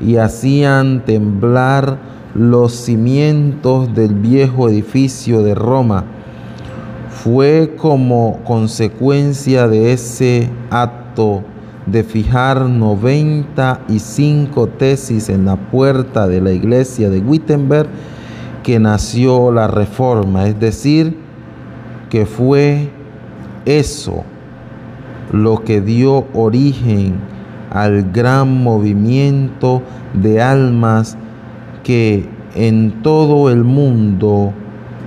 y 0.00 0.16
hacían 0.16 1.04
temblar 1.04 1.98
los 2.34 2.72
cimientos 2.72 3.94
del 3.94 4.14
viejo 4.14 4.68
edificio 4.68 5.42
de 5.42 5.54
Roma. 5.54 6.04
Fue 7.10 7.74
como 7.76 8.40
consecuencia 8.44 9.68
de 9.68 9.92
ese 9.92 10.50
acto 10.70 11.44
de 11.86 12.04
fijar 12.04 12.68
95 12.68 14.66
tesis 14.68 15.28
en 15.28 15.44
la 15.44 15.56
puerta 15.56 16.28
de 16.28 16.40
la 16.40 16.52
iglesia 16.52 17.10
de 17.10 17.20
Wittenberg 17.20 17.88
que 18.62 18.78
nació 18.78 19.50
la 19.50 19.66
reforma, 19.66 20.46
es 20.46 20.58
decir, 20.60 21.16
que 22.10 22.26
fue 22.26 22.90
eso, 23.64 24.24
lo 25.32 25.64
que 25.64 25.80
dio 25.80 26.26
origen 26.34 27.14
al 27.70 28.12
gran 28.12 28.62
movimiento 28.62 29.82
de 30.14 30.42
almas 30.42 31.16
que 31.82 32.28
en 32.54 33.02
todo 33.02 33.50
el 33.50 33.64
mundo 33.64 34.52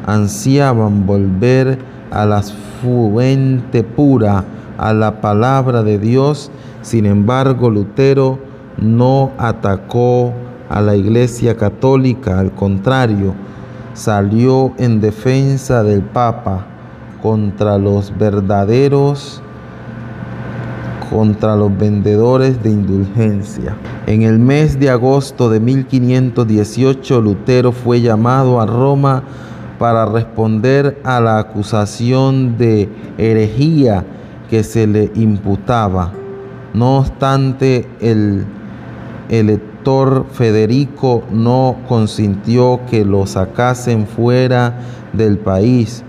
ansiaban 0.05 1.05
volver 1.05 1.77
a 2.11 2.25
la 2.25 2.41
fuente 2.41 3.83
pura, 3.83 4.43
a 4.77 4.93
la 4.93 5.21
palabra 5.21 5.83
de 5.83 5.97
Dios. 5.99 6.51
Sin 6.81 7.05
embargo, 7.05 7.69
Lutero 7.69 8.39
no 8.77 9.31
atacó 9.37 10.33
a 10.69 10.81
la 10.81 10.95
Iglesia 10.95 11.55
Católica, 11.55 12.39
al 12.39 12.51
contrario, 12.51 13.33
salió 13.93 14.73
en 14.77 14.99
defensa 15.01 15.83
del 15.83 16.01
Papa 16.01 16.65
contra 17.21 17.77
los 17.77 18.15
verdaderos 18.17 19.41
contra 21.09 21.55
los 21.55 21.75
vendedores 21.77 22.61
de 22.63 22.71
indulgencia. 22.71 23.75
En 24.07 24.23
el 24.23 24.39
mes 24.39 24.79
de 24.79 24.89
agosto 24.89 25.49
de 25.49 25.59
1518 25.59 27.21
Lutero 27.21 27.71
fue 27.71 28.01
llamado 28.01 28.59
a 28.59 28.65
Roma 28.65 29.23
para 29.79 30.05
responder 30.05 30.99
a 31.03 31.19
la 31.19 31.39
acusación 31.39 32.57
de 32.57 32.89
herejía 33.17 34.05
que 34.49 34.63
se 34.63 34.87
le 34.87 35.11
imputaba. 35.15 36.11
No 36.73 36.97
obstante, 36.97 37.87
el 37.99 38.45
elector 39.29 40.25
Federico 40.31 41.23
no 41.31 41.77
consintió 41.87 42.81
que 42.89 43.05
lo 43.05 43.25
sacasen 43.25 44.07
fuera 44.07 44.79
del 45.13 45.37
país, 45.37 46.03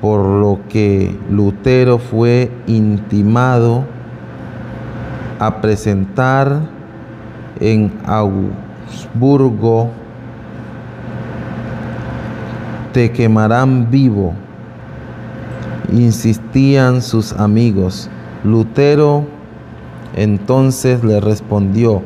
por 0.00 0.24
lo 0.24 0.60
que 0.68 1.16
Lutero 1.30 1.98
fue 1.98 2.50
intimado 2.66 3.84
a 5.38 5.60
presentar 5.60 6.60
en 7.60 7.92
Augsburgo, 8.06 9.90
te 12.92 13.10
quemarán 13.10 13.90
vivo, 13.90 14.34
insistían 15.90 17.02
sus 17.02 17.32
amigos. 17.32 18.08
Lutero 18.44 19.26
entonces 20.14 21.02
le 21.04 21.20
respondió, 21.20 22.02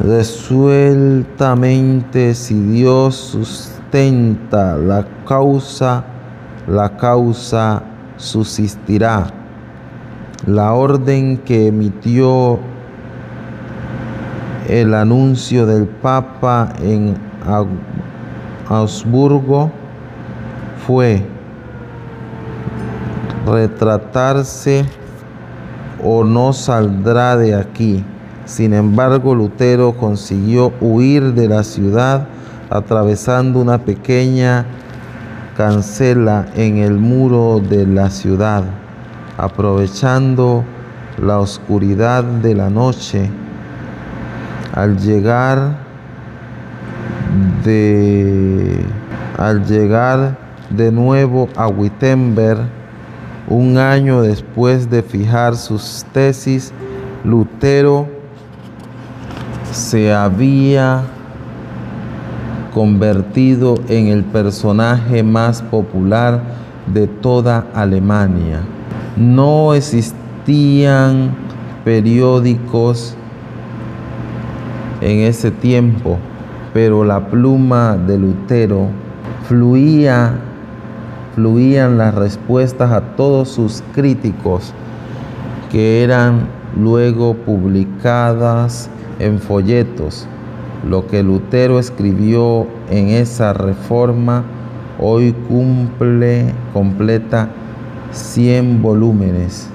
resueltamente 0.00 2.34
si 2.34 2.58
Dios 2.58 3.14
sustenta 3.14 4.76
la 4.76 5.06
causa, 5.26 6.04
la 6.66 6.96
causa 6.96 7.82
subsistirá 8.16 9.26
la 10.46 10.72
orden 10.72 11.36
que 11.38 11.66
emitió 11.66 12.60
el 14.68 14.94
anuncio 14.94 15.66
del 15.66 15.86
Papa 15.86 16.72
en 16.80 17.16
Augsburgo 18.68 19.72
fue 20.86 21.26
retratarse 23.50 24.84
o 26.02 26.24
no 26.24 26.52
saldrá 26.52 27.36
de 27.36 27.54
aquí. 27.54 28.04
Sin 28.44 28.72
embargo, 28.72 29.34
Lutero 29.34 29.96
consiguió 29.96 30.72
huir 30.80 31.34
de 31.34 31.48
la 31.48 31.64
ciudad 31.64 32.28
atravesando 32.70 33.60
una 33.60 33.78
pequeña 33.78 34.64
cancela 35.56 36.46
en 36.54 36.78
el 36.78 36.94
muro 36.94 37.60
de 37.60 37.86
la 37.86 38.10
ciudad 38.10 38.64
aprovechando 39.38 40.64
la 41.16 41.38
oscuridad 41.38 42.24
de 42.24 42.54
la 42.56 42.68
noche, 42.68 43.30
al 44.74 44.98
llegar 44.98 45.78
de, 47.64 48.84
al 49.38 49.64
llegar 49.64 50.36
de 50.70 50.90
nuevo 50.90 51.48
a 51.56 51.68
Wittenberg, 51.68 52.77
un 53.48 53.78
año 53.78 54.22
después 54.22 54.90
de 54.90 55.02
fijar 55.02 55.56
sus 55.56 56.04
tesis, 56.12 56.72
Lutero 57.24 58.06
se 59.72 60.12
había 60.12 61.02
convertido 62.74 63.74
en 63.88 64.08
el 64.08 64.24
personaje 64.24 65.22
más 65.22 65.62
popular 65.62 66.42
de 66.86 67.06
toda 67.06 67.66
Alemania. 67.74 68.60
No 69.16 69.74
existían 69.74 71.34
periódicos 71.84 73.16
en 75.00 75.20
ese 75.20 75.50
tiempo, 75.50 76.18
pero 76.72 77.04
la 77.04 77.28
pluma 77.28 77.96
de 77.96 78.18
Lutero 78.18 78.88
fluía, 79.46 80.34
fluían 81.38 81.98
las 81.98 82.16
respuestas 82.16 82.90
a 82.90 83.14
todos 83.14 83.48
sus 83.48 83.84
críticos 83.94 84.72
que 85.70 86.02
eran 86.02 86.48
luego 86.76 87.34
publicadas 87.34 88.90
en 89.20 89.38
folletos. 89.38 90.26
Lo 90.84 91.06
que 91.06 91.22
Lutero 91.22 91.78
escribió 91.78 92.66
en 92.90 93.10
esa 93.10 93.52
reforma 93.52 94.42
hoy 94.98 95.32
cumple 95.48 96.52
completa 96.72 97.50
100 98.10 98.82
volúmenes 98.82 99.70